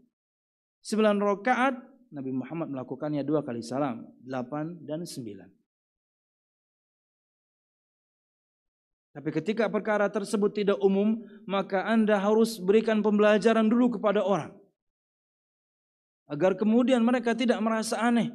Sembilan 0.87 1.19
rakaat 1.19 1.75
Nabi 2.15 2.31
Muhammad 2.31 2.71
melakukannya 2.71 3.27
dua 3.27 3.43
kali 3.43 3.59
salam. 3.59 4.07
Delapan 4.23 4.79
dan 4.87 5.03
sembilan. 5.03 5.51
Tapi 9.19 9.29
ketika 9.35 9.67
perkara 9.67 10.07
tersebut 10.07 10.55
tidak 10.55 10.79
umum, 10.79 11.27
maka 11.43 11.91
Anda 11.91 12.23
harus 12.23 12.63
berikan 12.63 13.03
pembelajaran 13.03 13.67
dulu 13.67 13.99
kepada 13.99 14.23
orang 14.23 14.55
agar 16.31 16.55
kemudian 16.55 17.03
mereka 17.03 17.35
tidak 17.35 17.59
merasa 17.59 17.99
aneh. 17.99 18.31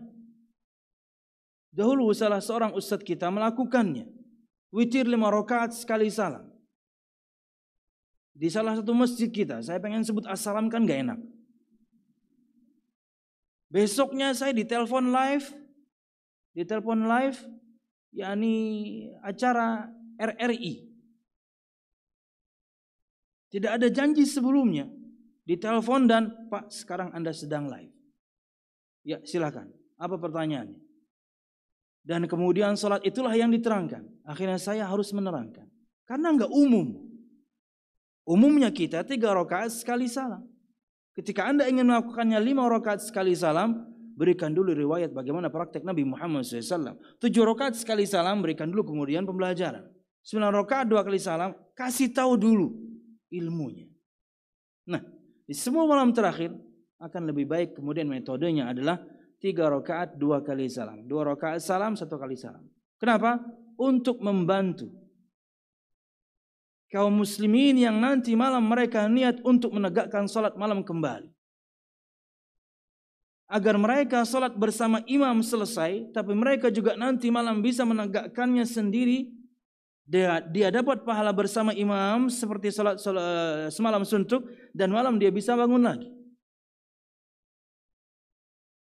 Dahulu 1.72 2.12
salah 2.12 2.44
seorang 2.44 2.76
ustadz 2.76 3.08
kita 3.08 3.32
melakukannya. 3.32 4.12
Witir 4.76 5.08
lima 5.08 5.32
rakaat 5.32 5.72
sekali 5.72 6.12
salam. 6.12 6.51
Di 8.32 8.48
salah 8.48 8.80
satu 8.80 8.96
masjid 8.96 9.28
kita, 9.28 9.60
saya 9.62 9.78
pengen 9.78 10.02
sebut 10.02 10.24
assalam 10.26 10.72
kan 10.72 10.88
gak 10.88 11.04
enak. 11.04 11.20
Besoknya 13.72 14.36
saya 14.36 14.52
ditelepon 14.52 15.16
live, 15.16 15.48
ditelepon 16.56 17.08
live, 17.08 17.40
yakni 18.12 18.56
acara 19.24 19.88
RRI. 20.20 20.92
Tidak 23.52 23.72
ada 23.72 23.88
janji 23.92 24.24
sebelumnya. 24.24 24.88
Ditelepon 25.44 26.08
dan 26.08 26.48
Pak 26.48 26.72
sekarang 26.72 27.12
Anda 27.12 27.36
sedang 27.36 27.68
live. 27.68 27.92
Ya 29.04 29.20
silakan. 29.28 29.72
Apa 30.00 30.16
pertanyaannya? 30.16 30.80
Dan 32.02 32.26
kemudian 32.26 32.80
sholat 32.80 33.04
itulah 33.04 33.36
yang 33.36 33.52
diterangkan. 33.52 34.08
Akhirnya 34.26 34.58
saya 34.58 34.88
harus 34.88 35.12
menerangkan. 35.12 35.68
Karena 36.08 36.34
enggak 36.34 36.50
umum. 36.50 37.11
Umumnya 38.28 38.70
kita 38.70 39.02
tiga 39.02 39.34
rakaat 39.34 39.74
sekali 39.74 40.06
salam. 40.06 40.46
Ketika 41.18 41.50
anda 41.50 41.68
ingin 41.68 41.90
melakukannya 41.90 42.40
lima 42.40 42.70
rakaat 42.70 43.04
sekali 43.04 43.34
salam, 43.36 43.84
berikan 44.16 44.54
dulu 44.54 44.72
riwayat 44.72 45.12
bagaimana 45.12 45.50
praktek 45.50 45.82
Nabi 45.82 46.06
Muhammad 46.06 46.46
SAW. 46.46 46.96
Tujuh 47.18 47.44
rakaat 47.44 47.76
sekali 47.76 48.06
salam, 48.06 48.40
berikan 48.40 48.70
dulu 48.70 48.94
kemudian 48.94 49.26
pembelajaran. 49.26 49.90
Sembilan 50.22 50.54
rakaat 50.54 50.86
dua 50.86 51.02
kali 51.02 51.18
salam, 51.18 51.52
kasih 51.74 52.14
tahu 52.14 52.38
dulu 52.38 52.78
ilmunya. 53.34 53.90
Nah, 54.86 55.02
di 55.50 55.58
semua 55.58 55.90
malam 55.90 56.14
terakhir 56.14 56.54
akan 57.02 57.34
lebih 57.34 57.50
baik 57.50 57.70
kemudian 57.74 58.06
metodenya 58.06 58.70
adalah 58.70 59.02
tiga 59.42 59.66
rakaat 59.66 60.22
dua 60.22 60.46
kali 60.46 60.70
salam. 60.70 61.02
Dua 61.10 61.26
rakaat 61.34 61.58
salam 61.58 61.98
satu 61.98 62.22
kali 62.22 62.38
salam. 62.38 62.62
Kenapa? 63.02 63.42
Untuk 63.82 64.22
membantu 64.22 65.01
kaum 66.92 67.24
muslimin 67.24 67.80
yang 67.80 67.98
nanti 67.98 68.36
malam 68.36 68.68
mereka 68.68 69.08
niat 69.08 69.40
untuk 69.48 69.72
menegakkan 69.72 70.28
salat 70.28 70.54
malam 70.60 70.84
kembali. 70.84 71.32
Agar 73.52 73.76
mereka 73.76 74.24
salat 74.24 74.56
bersama 74.56 75.04
imam 75.08 75.44
selesai, 75.44 76.12
tapi 76.16 76.32
mereka 76.36 76.72
juga 76.72 76.96
nanti 76.96 77.28
malam 77.28 77.60
bisa 77.60 77.84
menegakkannya 77.84 78.64
sendiri 78.64 79.28
dia, 80.08 80.44
dia 80.44 80.68
dapat 80.72 81.08
pahala 81.08 81.32
bersama 81.32 81.72
imam 81.72 82.28
seperti 82.28 82.72
salat, 82.72 83.00
salat 83.00 83.72
semalam 83.72 84.04
suntuk 84.04 84.44
dan 84.76 84.92
malam 84.92 85.16
dia 85.16 85.32
bisa 85.32 85.56
bangun 85.56 85.84
lagi. 85.84 86.12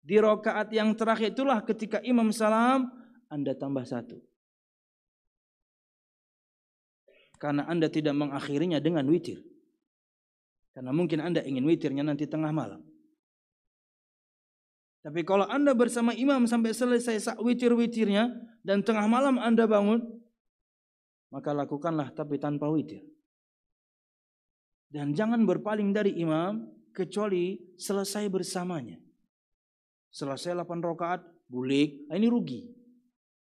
Di 0.01 0.17
rokaat 0.19 0.73
yang 0.75 0.91
terakhir 0.97 1.31
itulah 1.31 1.63
ketika 1.63 2.03
imam 2.03 2.33
salam 2.35 2.91
Anda 3.31 3.55
tambah 3.55 3.87
satu. 3.87 4.30
Karena 7.41 7.65
Anda 7.65 7.89
tidak 7.89 8.13
mengakhirinya 8.13 8.77
dengan 8.77 9.09
witir. 9.09 9.41
Karena 10.77 10.93
mungkin 10.93 11.25
Anda 11.25 11.41
ingin 11.41 11.65
witirnya 11.65 12.05
nanti 12.05 12.29
tengah 12.29 12.53
malam. 12.53 12.85
Tapi 15.01 15.25
kalau 15.25 15.49
Anda 15.49 15.73
bersama 15.73 16.13
imam 16.13 16.45
sampai 16.45 16.77
selesai 16.77 17.41
witir-witirnya 17.41 18.29
dan 18.61 18.85
tengah 18.85 19.09
malam 19.09 19.41
Anda 19.41 19.65
bangun, 19.65 20.05
maka 21.33 21.49
lakukanlah 21.57 22.13
tapi 22.13 22.37
tanpa 22.37 22.69
witir. 22.69 23.01
Dan 24.93 25.17
jangan 25.17 25.41
berpaling 25.41 25.89
dari 25.89 26.21
imam 26.21 26.69
kecuali 26.93 27.57
selesai 27.73 28.29
bersamanya. 28.29 29.01
Selesai 30.13 30.53
8 30.53 30.67
rakaat, 30.83 31.23
bulik, 31.47 32.05
nah 32.05 32.19
ini 32.19 32.27
rugi. 32.27 32.69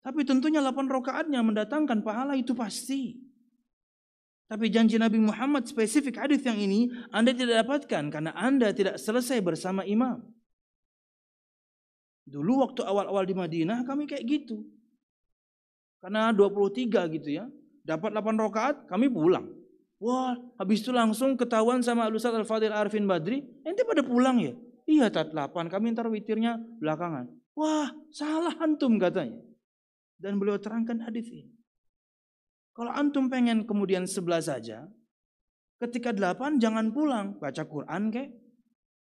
Tapi 0.03 0.27
tentunya 0.27 0.59
8 0.59 0.85
rakaatnya 0.85 1.41
mendatangkan 1.41 2.03
pahala 2.05 2.37
itu 2.37 2.53
pasti. 2.53 3.30
Tapi 4.51 4.67
janji 4.67 4.99
Nabi 4.99 5.15
Muhammad 5.23 5.63
spesifik 5.63 6.19
hadis 6.19 6.43
yang 6.43 6.59
ini 6.59 6.91
Anda 7.07 7.31
tidak 7.31 7.63
dapatkan 7.63 8.03
karena 8.11 8.35
Anda 8.35 8.75
tidak 8.75 8.99
selesai 8.99 9.39
bersama 9.39 9.87
imam. 9.87 10.27
Dulu 12.27 12.67
waktu 12.67 12.83
awal-awal 12.83 13.23
di 13.23 13.31
Madinah 13.31 13.87
kami 13.87 14.11
kayak 14.11 14.27
gitu. 14.27 14.67
Karena 16.03 16.35
23 16.35 17.15
gitu 17.15 17.31
ya 17.31 17.47
dapat 17.81 18.13
8 18.13 18.37
rakaat, 18.37 18.75
kami 18.87 19.09
pulang. 19.09 19.49
Wah, 20.01 20.33
habis 20.57 20.81
itu 20.81 20.89
langsung 20.89 21.37
ketahuan 21.37 21.85
sama 21.85 22.09
Ustaz 22.09 22.33
Al-Fadil 22.33 22.73
Arifin 22.73 23.05
Badri, 23.05 23.45
ente 23.61 23.85
pada 23.85 24.01
pulang 24.01 24.41
ya? 24.41 24.53
Iya, 24.89 25.13
tat 25.13 25.29
8, 25.29 25.69
kami 25.69 25.93
ntar 25.93 26.09
witirnya 26.09 26.57
belakangan. 26.81 27.29
Wah, 27.53 27.93
salah 28.09 28.57
antum 28.57 28.97
katanya. 28.97 29.37
Dan 30.17 30.41
beliau 30.41 30.57
terangkan 30.57 31.05
hadis 31.05 31.29
ini. 31.29 31.50
Kalau 32.71 32.91
antum 32.95 33.27
pengen 33.27 33.67
kemudian 33.67 34.07
sebelah 34.07 34.39
saja, 34.39 34.88
ketika 35.81 36.15
8 36.15 36.62
jangan 36.62 36.91
pulang, 36.95 37.36
baca 37.36 37.63
Quran 37.67 38.12
kek. 38.12 38.29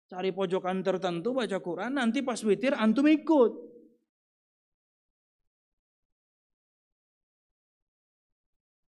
Cari 0.09 0.33
pojokan 0.33 0.81
tertentu 0.81 1.37
baca 1.37 1.61
Quran, 1.61 2.01
nanti 2.01 2.25
pas 2.25 2.41
witir 2.41 2.73
antum 2.73 3.05
ikut. 3.05 3.53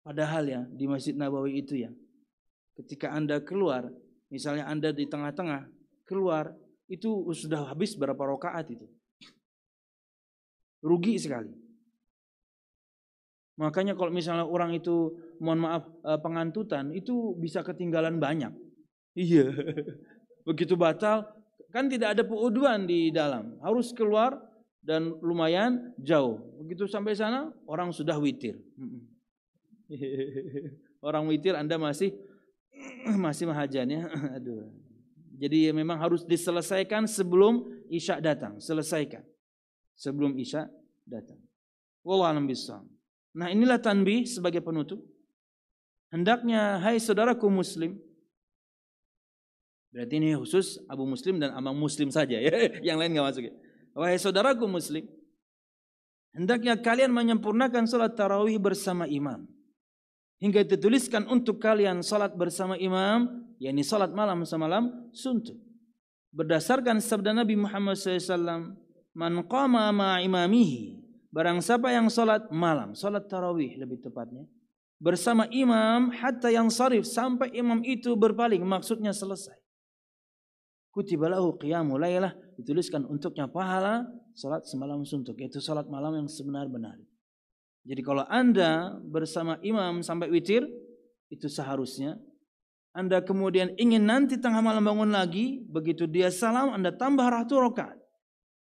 Padahal 0.06 0.44
ya 0.46 0.62
di 0.70 0.86
Masjid 0.86 1.18
Nabawi 1.18 1.66
itu 1.66 1.74
ya, 1.74 1.90
ketika 2.78 3.18
Anda 3.18 3.42
keluar, 3.42 3.90
misalnya 4.30 4.70
Anda 4.70 4.94
di 4.94 5.10
tengah-tengah 5.10 5.66
keluar, 6.06 6.54
itu 6.86 7.28
sudah 7.34 7.66
habis 7.74 7.98
berapa 7.98 8.22
rakaat 8.22 8.78
itu. 8.78 8.86
Rugi 10.86 11.18
sekali. 11.18 11.52
Makanya 13.58 13.98
kalau 13.98 14.14
misalnya 14.14 14.46
orang 14.46 14.78
itu 14.78 15.18
mohon 15.42 15.66
maaf 15.66 15.84
eh, 16.06 16.20
pengantutan 16.22 16.94
itu 16.94 17.34
bisa 17.42 17.66
ketinggalan 17.66 18.22
banyak. 18.22 18.54
Iya. 19.18 19.50
Begitu 20.48 20.78
batal 20.78 21.26
kan 21.74 21.90
tidak 21.90 22.16
ada 22.16 22.24
puuduan 22.24 22.86
di 22.86 23.10
dalam. 23.10 23.58
Harus 23.66 23.92
keluar 23.92 24.38
dan 24.86 25.12
lumayan 25.20 25.92
jauh. 26.00 26.40
Begitu 26.64 26.86
sampai 26.86 27.18
sana 27.18 27.52
orang 27.66 27.92
sudah 27.92 28.16
witir. 28.22 28.62
Orang 31.08 31.30
witir 31.30 31.54
Anda 31.54 31.78
masih 31.78 32.12
masih 33.26 33.50
mahajan 33.50 33.88
ya. 33.90 34.02
Aduh. 34.38 34.70
Jadi 35.38 35.70
memang 35.70 36.02
harus 36.02 36.26
diselesaikan 36.26 37.06
sebelum 37.06 37.62
Isya 37.94 38.18
datang, 38.18 38.58
selesaikan. 38.58 39.22
Sebelum 39.94 40.34
Isya 40.34 40.66
datang. 41.06 41.38
Wallahu 42.02 42.26
a'lam 42.34 42.50
Nah, 43.38 43.54
inilah 43.54 43.78
tanbih 43.78 44.26
sebagai 44.26 44.66
penutup. 44.66 44.98
Hendaknya 46.10 46.82
hai 46.82 46.98
saudaraku 46.98 47.46
muslim 47.54 48.02
Berarti 49.98 50.20
ini 50.20 50.36
khusus 50.36 50.78
Abu 50.92 51.10
Muslim 51.10 51.42
dan 51.42 51.56
Amang 51.58 51.74
Muslim 51.74 52.14
saja 52.14 52.38
ya. 52.38 52.54
Yang 52.88 52.98
lain 53.02 53.10
nggak 53.18 53.28
masuk 53.34 53.44
ya. 53.50 53.54
Wahai 53.98 54.22
saudaraku 54.22 54.70
muslim, 54.70 55.10
hendaknya 56.30 56.78
kalian 56.78 57.10
menyempurnakan 57.10 57.90
salat 57.90 58.14
tarawih 58.14 58.62
bersama 58.62 59.10
imam 59.10 59.50
hingga 60.38 60.62
dituliskan 60.62 61.26
untuk 61.26 61.58
kalian 61.58 62.06
salat 62.06 62.38
bersama 62.38 62.78
imam, 62.78 63.42
yakni 63.58 63.82
salat 63.82 64.14
malam 64.14 64.46
semalam 64.46 65.10
suntuk. 65.18 65.58
Berdasarkan 66.30 67.02
sabda 67.02 67.34
Nabi 67.34 67.58
Muhammad 67.58 67.98
SAW, 67.98 68.78
man 69.18 69.34
qama 69.50 69.90
ma 69.90 70.22
imamihi 70.22 70.97
barang 71.34 71.60
siapa 71.64 71.92
yang 71.92 72.08
salat 72.08 72.48
malam, 72.50 72.96
salat 72.98 73.28
tarawih 73.28 73.78
lebih 73.80 74.00
tepatnya 74.04 74.48
bersama 74.98 75.46
imam 75.54 76.10
hatta 76.10 76.50
yang 76.50 76.74
sarif 76.74 77.06
sampai 77.06 77.54
imam 77.54 77.86
itu 77.86 78.18
berpaling 78.18 78.62
maksudnya 78.66 79.14
selesai. 79.14 79.56
Kutibalahu 80.90 81.62
qiyamu 81.62 82.02
laylah 82.02 82.34
dituliskan 82.58 83.06
untuknya 83.06 83.46
pahala 83.46 84.10
salat 84.34 84.66
semalam 84.66 85.06
suntuk 85.06 85.38
yaitu 85.38 85.62
salat 85.62 85.86
malam 85.86 86.18
yang 86.18 86.28
sebenar-benar. 86.30 86.98
Jadi 87.86 88.02
kalau 88.02 88.26
Anda 88.26 88.98
bersama 89.06 89.62
imam 89.62 90.02
sampai 90.02 90.34
witir 90.34 90.66
itu 91.30 91.46
seharusnya 91.46 92.18
anda 92.98 93.22
kemudian 93.22 93.78
ingin 93.78 94.10
nanti 94.10 94.42
tengah 94.42 94.58
malam 94.58 94.82
bangun 94.82 95.14
lagi, 95.14 95.62
begitu 95.70 96.10
dia 96.10 96.34
salam 96.34 96.74
Anda 96.74 96.90
tambah 96.90 97.30
ratu 97.30 97.62
rokat. 97.62 97.94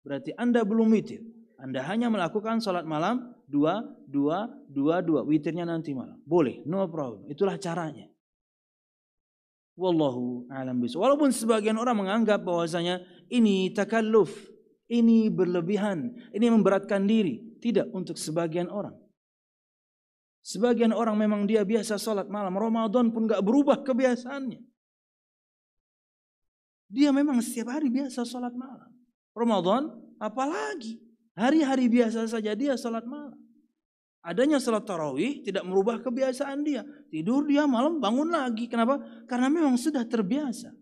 Berarti 0.02 0.34
Anda 0.34 0.66
belum 0.66 0.90
witir. 0.98 1.22
Anda 1.66 1.82
hanya 1.90 2.14
melakukan 2.14 2.62
sholat 2.62 2.86
malam 2.86 3.34
dua, 3.50 3.82
dua, 4.06 4.46
dua, 4.70 5.02
dua. 5.02 5.26
Witirnya 5.26 5.66
nanti 5.66 5.98
malam. 5.98 6.22
Boleh, 6.22 6.62
no 6.70 6.86
problem. 6.86 7.26
Itulah 7.26 7.58
caranya. 7.58 8.06
Wallahu 9.74 10.46
alam 10.54 10.78
bis. 10.78 10.94
Walaupun 10.94 11.34
sebagian 11.34 11.82
orang 11.82 12.06
menganggap 12.06 12.46
bahwasanya 12.46 13.02
ini 13.34 13.74
takalluf, 13.74 14.30
ini 14.94 15.34
berlebihan, 15.34 16.14
ini 16.38 16.46
memberatkan 16.54 17.10
diri. 17.10 17.58
Tidak 17.58 17.90
untuk 17.98 18.14
sebagian 18.22 18.70
orang. 18.70 18.94
Sebagian 20.46 20.94
orang 20.94 21.18
memang 21.18 21.50
dia 21.50 21.66
biasa 21.66 21.98
sholat 21.98 22.30
malam. 22.30 22.54
Ramadan 22.54 23.10
pun 23.10 23.26
gak 23.26 23.42
berubah 23.42 23.82
kebiasaannya. 23.82 24.62
Dia 26.94 27.10
memang 27.10 27.42
setiap 27.42 27.74
hari 27.74 27.90
biasa 27.90 28.22
sholat 28.22 28.54
malam. 28.54 28.94
Ramadan 29.34 29.90
apalagi. 30.22 31.05
Hari-hari 31.36 31.92
biasa 31.92 32.32
saja 32.32 32.56
dia 32.56 32.80
sholat 32.80 33.04
malam. 33.04 33.36
Adanya 34.26 34.58
sholat 34.58 34.88
tarawih 34.88 35.44
tidak 35.44 35.68
merubah 35.68 36.02
kebiasaan 36.02 36.66
dia. 36.66 36.82
Tidur 37.12 37.46
dia 37.46 37.68
malam 37.70 38.02
bangun 38.02 38.32
lagi. 38.32 38.66
Kenapa? 38.66 38.98
Karena 39.30 39.52
memang 39.52 39.76
sudah 39.76 40.08
terbiasa. 40.08 40.74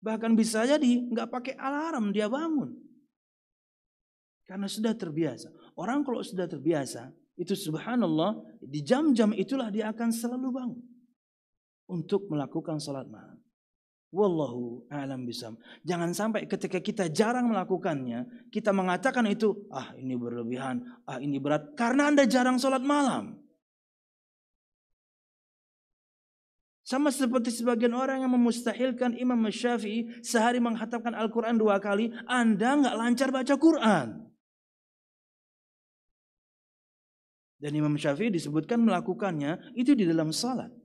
Bahkan 0.00 0.32
bisa 0.38 0.64
jadi 0.64 1.10
nggak 1.10 1.28
pakai 1.28 1.54
alarm 1.58 2.14
dia 2.14 2.30
bangun. 2.30 2.72
Karena 4.48 4.70
sudah 4.70 4.96
terbiasa. 4.96 5.52
Orang 5.76 6.04
kalau 6.06 6.20
sudah 6.24 6.48
terbiasa, 6.48 7.10
itu 7.34 7.52
subhanallah 7.52 8.40
di 8.62 8.80
jam-jam 8.80 9.34
itulah 9.34 9.68
dia 9.68 9.90
akan 9.90 10.08
selalu 10.14 10.48
bangun 10.54 10.82
untuk 11.90 12.30
melakukan 12.30 12.80
salat 12.80 13.08
malam. 13.10 13.43
Wallahu 14.14 14.86
a'lam 14.94 15.26
bisam. 15.26 15.58
Jangan 15.82 16.14
sampai 16.14 16.46
ketika 16.46 16.78
kita 16.78 17.10
jarang 17.10 17.50
melakukannya, 17.50 18.46
kita 18.54 18.70
mengatakan 18.70 19.26
itu, 19.26 19.66
ah 19.74 19.90
ini 19.98 20.14
berlebihan, 20.14 20.86
ah 21.02 21.18
ini 21.18 21.42
berat, 21.42 21.74
karena 21.74 22.14
Anda 22.14 22.22
jarang 22.30 22.62
salat 22.62 22.86
malam. 22.86 23.42
Sama 26.86 27.10
seperti 27.10 27.50
sebagian 27.50 27.96
orang 27.96 28.22
yang 28.22 28.30
memustahilkan 28.36 29.18
Imam 29.18 29.40
Syafi'i 29.50 30.22
sehari 30.22 30.62
menghatamkan 30.62 31.16
Al-Quran 31.16 31.58
dua 31.58 31.82
kali, 31.82 32.14
Anda 32.30 32.78
nggak 32.78 32.94
lancar 32.94 33.28
baca 33.34 33.54
Quran. 33.58 34.30
Dan 37.58 37.72
Imam 37.72 37.96
Syafi'i 37.96 38.28
disebutkan 38.30 38.78
melakukannya 38.78 39.74
itu 39.74 39.96
di 39.96 40.04
dalam 40.04 40.30
salat. 40.30 40.83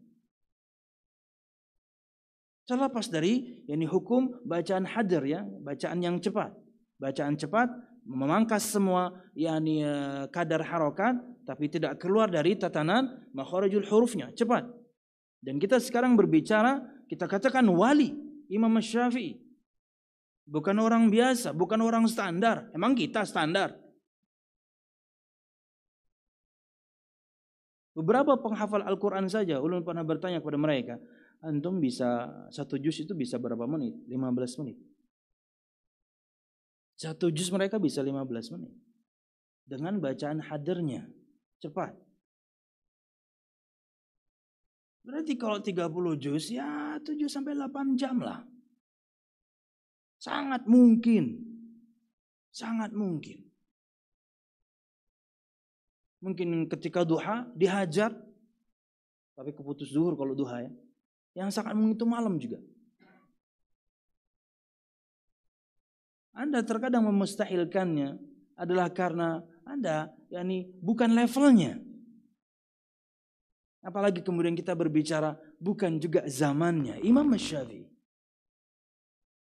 Terlepas 2.69 3.09
dari 3.09 3.65
yakni 3.65 3.89
hukum 3.89 4.45
bacaan 4.45 4.85
hadir 4.85 5.25
ya, 5.25 5.41
bacaan 5.41 6.05
yang 6.05 6.21
cepat. 6.21 6.53
Bacaan 7.01 7.33
cepat 7.33 7.65
memangkas 8.05 8.69
semua 8.69 9.09
yakni 9.33 9.81
uh, 9.81 10.29
kadar 10.29 10.61
harokat 10.61 11.17
tapi 11.49 11.65
tidak 11.65 11.97
keluar 11.97 12.29
dari 12.29 12.53
tatanan 12.53 13.25
makharijul 13.33 13.89
hurufnya, 13.89 14.29
cepat. 14.37 14.69
Dan 15.41 15.57
kita 15.57 15.81
sekarang 15.81 16.13
berbicara, 16.13 16.77
kita 17.09 17.25
katakan 17.25 17.65
wali 17.73 18.13
Imam 18.53 18.77
Syafi'i. 18.77 19.41
Bukan 20.45 20.77
orang 20.77 21.09
biasa, 21.09 21.57
bukan 21.57 21.81
orang 21.81 22.05
standar. 22.05 22.69
Emang 22.69 22.93
kita 22.93 23.25
standar. 23.25 23.73
Beberapa 27.97 28.37
penghafal 28.37 28.85
Al-Quran 28.85 29.25
saja, 29.25 29.57
ulun 29.57 29.81
pernah 29.81 30.05
bertanya 30.05 30.37
kepada 30.37 30.61
mereka, 30.61 30.95
antum 31.39 31.79
bisa 31.79 32.27
satu 32.51 32.75
juz 32.75 32.99
itu 32.99 33.15
bisa 33.15 33.39
berapa 33.39 33.63
menit? 33.63 33.95
15 34.07 34.59
menit. 34.63 34.77
Satu 36.99 37.31
juz 37.31 37.47
mereka 37.51 37.79
bisa 37.79 38.03
15 38.03 38.55
menit. 38.59 38.75
Dengan 39.63 40.01
bacaan 40.03 40.43
hadirnya. 40.43 41.07
Cepat. 41.63 41.95
Berarti 45.07 45.33
kalau 45.39 45.63
30 45.63 46.19
juz 46.19 46.51
ya 46.51 46.99
7 46.99 47.31
sampai 47.31 47.55
8 47.55 47.95
jam 47.95 48.19
lah. 48.19 48.43
Sangat 50.19 50.67
mungkin. 50.67 51.39
Sangat 52.51 52.91
mungkin. 52.91 53.47
Mungkin 56.19 56.67
ketika 56.67 57.07
duha 57.07 57.47
dihajar, 57.55 58.11
tapi 59.39 59.55
keputus 59.55 59.87
zuhur 59.95 60.19
kalau 60.19 60.35
duha 60.35 60.67
ya. 60.67 60.71
Yang 61.37 61.49
sangat 61.55 61.77
itu 61.77 62.05
malam 62.05 62.35
juga. 62.41 62.59
Anda 66.33 66.63
terkadang 66.63 67.03
memustahilkannya 67.11 68.15
adalah 68.55 68.87
karena 68.95 69.43
Anda 69.67 70.11
yakni 70.31 70.71
bukan 70.79 71.11
levelnya. 71.11 71.79
Apalagi 73.83 74.23
kemudian 74.23 74.55
kita 74.55 74.75
berbicara 74.75 75.35
bukan 75.59 75.99
juga 75.99 76.23
zamannya. 76.27 77.03
Imam 77.03 77.27
Syafi'i 77.35 77.87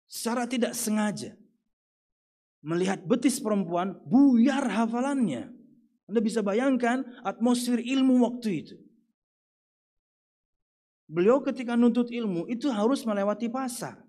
secara 0.06 0.48
tidak 0.48 0.72
sengaja 0.78 1.36
melihat 2.66 3.04
betis 3.04 3.38
perempuan 3.44 4.00
buyar 4.08 4.66
hafalannya. 4.66 5.52
Anda 6.06 6.20
bisa 6.22 6.46
bayangkan 6.46 7.04
atmosfer 7.26 7.82
ilmu 7.82 8.22
waktu 8.24 8.50
itu. 8.62 8.76
Beliau 11.06 11.38
ketika 11.42 11.78
nuntut 11.78 12.10
ilmu 12.10 12.50
itu 12.50 12.66
harus 12.74 13.06
melewati 13.06 13.46
pasar. 13.46 14.02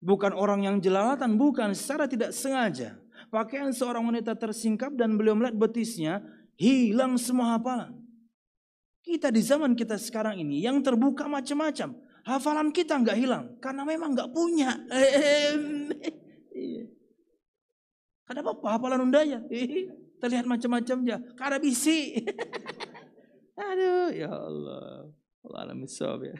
Bukan 0.00 0.32
orang 0.32 0.64
yang 0.64 0.76
jelalatan, 0.80 1.36
bukan 1.36 1.76
secara 1.76 2.08
tidak 2.08 2.32
sengaja. 2.32 2.96
Pakaian 3.28 3.72
seorang 3.72 4.06
wanita 4.06 4.36
tersingkap 4.36 4.92
dan 4.96 5.16
beliau 5.16 5.36
melihat 5.36 5.56
betisnya, 5.56 6.24
hilang 6.56 7.20
semua 7.20 7.56
hafalan. 7.56 7.96
Kita 9.04 9.30
di 9.30 9.42
zaman 9.44 9.76
kita 9.78 10.00
sekarang 10.00 10.40
ini 10.40 10.64
yang 10.64 10.80
terbuka 10.80 11.28
macam-macam. 11.28 11.94
Hafalan 12.26 12.74
kita 12.74 12.98
nggak 12.98 13.18
hilang 13.18 13.54
karena 13.62 13.82
memang 13.86 14.16
nggak 14.16 14.30
punya. 14.32 14.70
Iya. 16.56 16.88
Kenapa 18.24 18.56
apa 18.56 18.66
hafalan 18.80 19.12
undanya? 19.12 19.44
terlihat 20.16 20.48
macam-macam 20.48 20.96
ya. 21.04 21.20
Karena 21.36 21.60
bisi. 21.60 22.16
Aduh, 23.56 24.12
ya 24.12 24.28
Allah. 24.28 25.08
Allah 25.46 25.60
alam 25.64 25.80
ya. 25.82 26.36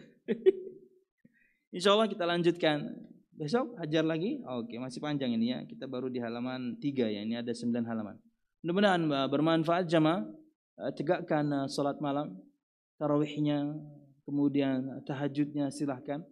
Insya 1.76 1.96
Allah 1.96 2.08
kita 2.08 2.24
lanjutkan. 2.28 2.92
Besok 3.36 3.76
hajar 3.76 4.00
lagi. 4.00 4.40
Oke, 4.48 4.80
masih 4.80 5.00
panjang 5.00 5.32
ini 5.36 5.52
ya. 5.52 5.60
Kita 5.68 5.84
baru 5.84 6.08
di 6.08 6.20
halaman 6.20 6.80
3 6.80 7.08
ya. 7.08 7.20
Ini 7.20 7.44
ada 7.44 7.52
9 7.52 7.84
halaman. 7.84 8.16
Mudah-mudahan 8.64 9.02
bermanfaat 9.28 9.84
jamaah. 9.88 10.24
Uh, 10.76 10.92
tegakkan 10.92 11.44
uh, 11.52 11.66
salat 11.68 12.00
malam. 12.00 12.32
Tarawihnya. 12.96 13.76
Kemudian 14.24 15.04
tahajudnya 15.04 15.70
silahkan. 15.70 16.24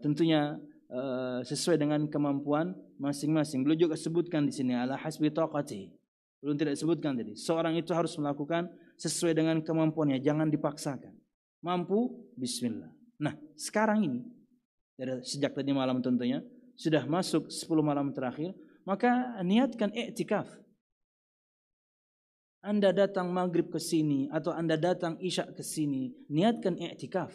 Tentunya 0.00 0.58
Eh, 0.94 1.40
sesuai 1.42 1.74
dengan 1.74 2.06
kemampuan 2.06 2.70
masing-masing. 3.02 3.66
Beliau 3.66 3.90
juga 3.90 3.98
sebutkan 3.98 4.46
di 4.46 4.54
sini 4.54 4.78
ala 4.78 4.94
hasbi 4.94 5.26
taqati. 5.26 5.90
Belum 6.38 6.54
tidak 6.54 6.78
sebutkan 6.78 7.18
tadi. 7.18 7.34
Seorang 7.34 7.74
itu 7.74 7.90
harus 7.90 8.14
melakukan 8.14 8.70
sesuai 8.96 9.34
dengan 9.34 9.58
kemampuannya, 9.60 10.22
jangan 10.22 10.48
dipaksakan. 10.50 11.14
Mampu, 11.64 12.30
bismillah. 12.36 12.92
Nah, 13.20 13.34
sekarang 13.56 14.04
ini 14.04 14.20
dari 14.94 15.22
sejak 15.26 15.54
tadi 15.54 15.74
malam 15.74 15.98
tentunya 15.98 16.38
sudah 16.74 17.06
masuk 17.06 17.50
10 17.50 17.82
malam 17.82 18.10
terakhir, 18.14 18.54
maka 18.86 19.38
niatkan 19.42 19.90
i'tikaf. 19.94 20.46
Anda 22.64 22.96
datang 22.96 23.28
maghrib 23.28 23.68
ke 23.68 23.76
sini 23.76 24.32
atau 24.32 24.50
Anda 24.54 24.80
datang 24.80 25.20
isya 25.20 25.52
ke 25.52 25.60
sini, 25.60 26.14
niatkan 26.32 26.80
i'tikaf. 26.80 27.34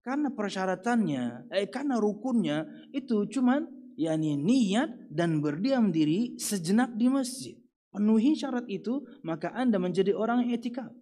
Karena 0.00 0.32
persyaratannya, 0.32 1.52
eh, 1.52 1.68
karena 1.68 2.00
rukunnya 2.00 2.64
itu 2.96 3.28
cuman 3.28 3.68
yakni 4.00 4.40
niat 4.40 5.12
dan 5.12 5.44
berdiam 5.44 5.92
diri 5.92 6.40
sejenak 6.40 6.96
di 6.96 7.06
masjid. 7.12 7.59
Penuhi 7.90 8.38
syarat 8.38 8.70
itu, 8.70 9.02
maka 9.26 9.50
Anda 9.50 9.82
menjadi 9.82 10.14
orang 10.14 10.46
yang 10.46 10.54
etikaf. 10.54 10.94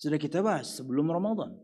Sudah 0.00 0.16
kita 0.16 0.40
bahas 0.40 0.80
sebelum 0.80 1.06
Ramadan. 1.12 1.54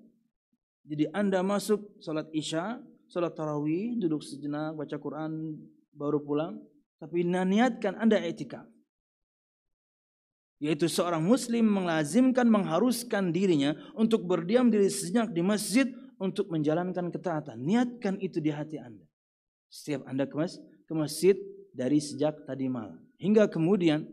Jadi 0.85 1.09
Anda 1.13 1.41
masuk 1.41 2.01
salat 2.05 2.29
Isya, 2.33 2.81
sholat 3.09 3.33
tarawih, 3.33 3.97
duduk 3.97 4.21
sejenak, 4.21 4.77
baca 4.77 4.97
Quran, 5.01 5.57
baru 5.97 6.21
pulang. 6.21 6.61
Tapi 7.01 7.25
niatkan 7.25 7.97
Anda 7.97 8.21
etikaf. 8.21 8.69
Yaitu 10.61 10.93
seorang 10.93 11.25
muslim 11.25 11.65
melazimkan, 11.65 12.45
mengharuskan 12.45 13.33
dirinya 13.33 13.73
untuk 13.97 14.29
berdiam 14.29 14.69
diri 14.69 14.93
sejenak 14.93 15.33
di 15.33 15.41
masjid 15.41 15.89
untuk 16.21 16.53
menjalankan 16.53 17.09
ketaatan. 17.09 17.57
Niatkan 17.65 18.21
itu 18.21 18.45
di 18.45 18.53
hati 18.53 18.77
Anda. 18.77 19.09
Setiap 19.73 20.05
Anda 20.05 20.29
ke, 20.29 20.37
ke 20.85 20.93
masjid 20.93 21.37
dari 21.73 21.97
sejak 21.97 22.45
tadi 22.45 22.69
malam. 22.69 23.10
Hingga 23.21 23.53
kemudian 23.53 24.09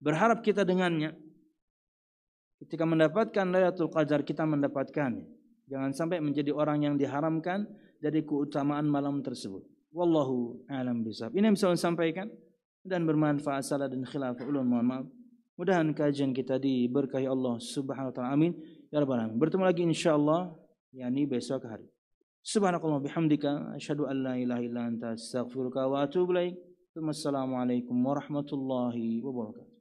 berharap 0.00 0.40
kita 0.40 0.64
dengannya. 0.64 1.12
Ketika 2.58 2.82
mendapatkan 2.82 3.46
Lailatul 3.46 3.92
Qadar 3.92 4.26
kita 4.26 4.42
mendapatkannya. 4.42 5.28
Jangan 5.68 5.92
sampai 5.92 6.18
menjadi 6.18 6.50
orang 6.50 6.82
yang 6.88 6.94
diharamkan 6.96 7.68
dari 8.00 8.24
keutamaan 8.24 8.88
malam 8.88 9.20
tersebut. 9.20 9.62
Wallahu 9.92 10.64
a'lam 10.66 11.04
bishawab. 11.04 11.36
Ini 11.36 11.52
yang 11.52 11.54
bisa 11.54 11.68
saya 11.70 11.92
sampaikan 11.92 12.32
dan 12.82 13.04
bermanfaat 13.04 13.62
salah 13.62 13.86
dan 13.86 14.02
khilaf 14.08 14.40
ulun 14.42 14.64
mohon 14.64 14.86
maaf. 14.88 15.06
Mudahan 15.60 15.90
kajian 15.92 16.32
kita 16.32 16.56
diberkahi 16.56 17.26
Allah 17.28 17.58
Subhanahu 17.60 18.10
wa 18.10 18.14
taala. 18.14 18.30
Amin. 18.32 18.56
Ya 18.88 19.02
rabbal 19.02 19.20
alamin. 19.20 19.36
Bertemu 19.36 19.64
lagi 19.66 19.82
insyaallah 19.84 20.54
yakni 20.94 21.26
besok 21.28 21.66
hari. 21.68 21.84
Subhanakallah 22.40 23.02
bihamdika 23.04 23.76
asyhadu 23.76 24.08
an 24.08 24.16
la 24.24 24.34
ilaha 24.38 24.62
illa 24.62 24.80
anta 24.88 25.18
astaghfiruka 25.18 25.84
wa 25.84 26.06
atubu 26.06 26.32
ثم 26.94 27.08
السلام 27.08 27.54
عليكم 27.54 28.06
ورحمة 28.06 28.48
الله 28.52 29.24
وبركاته. 29.24 29.77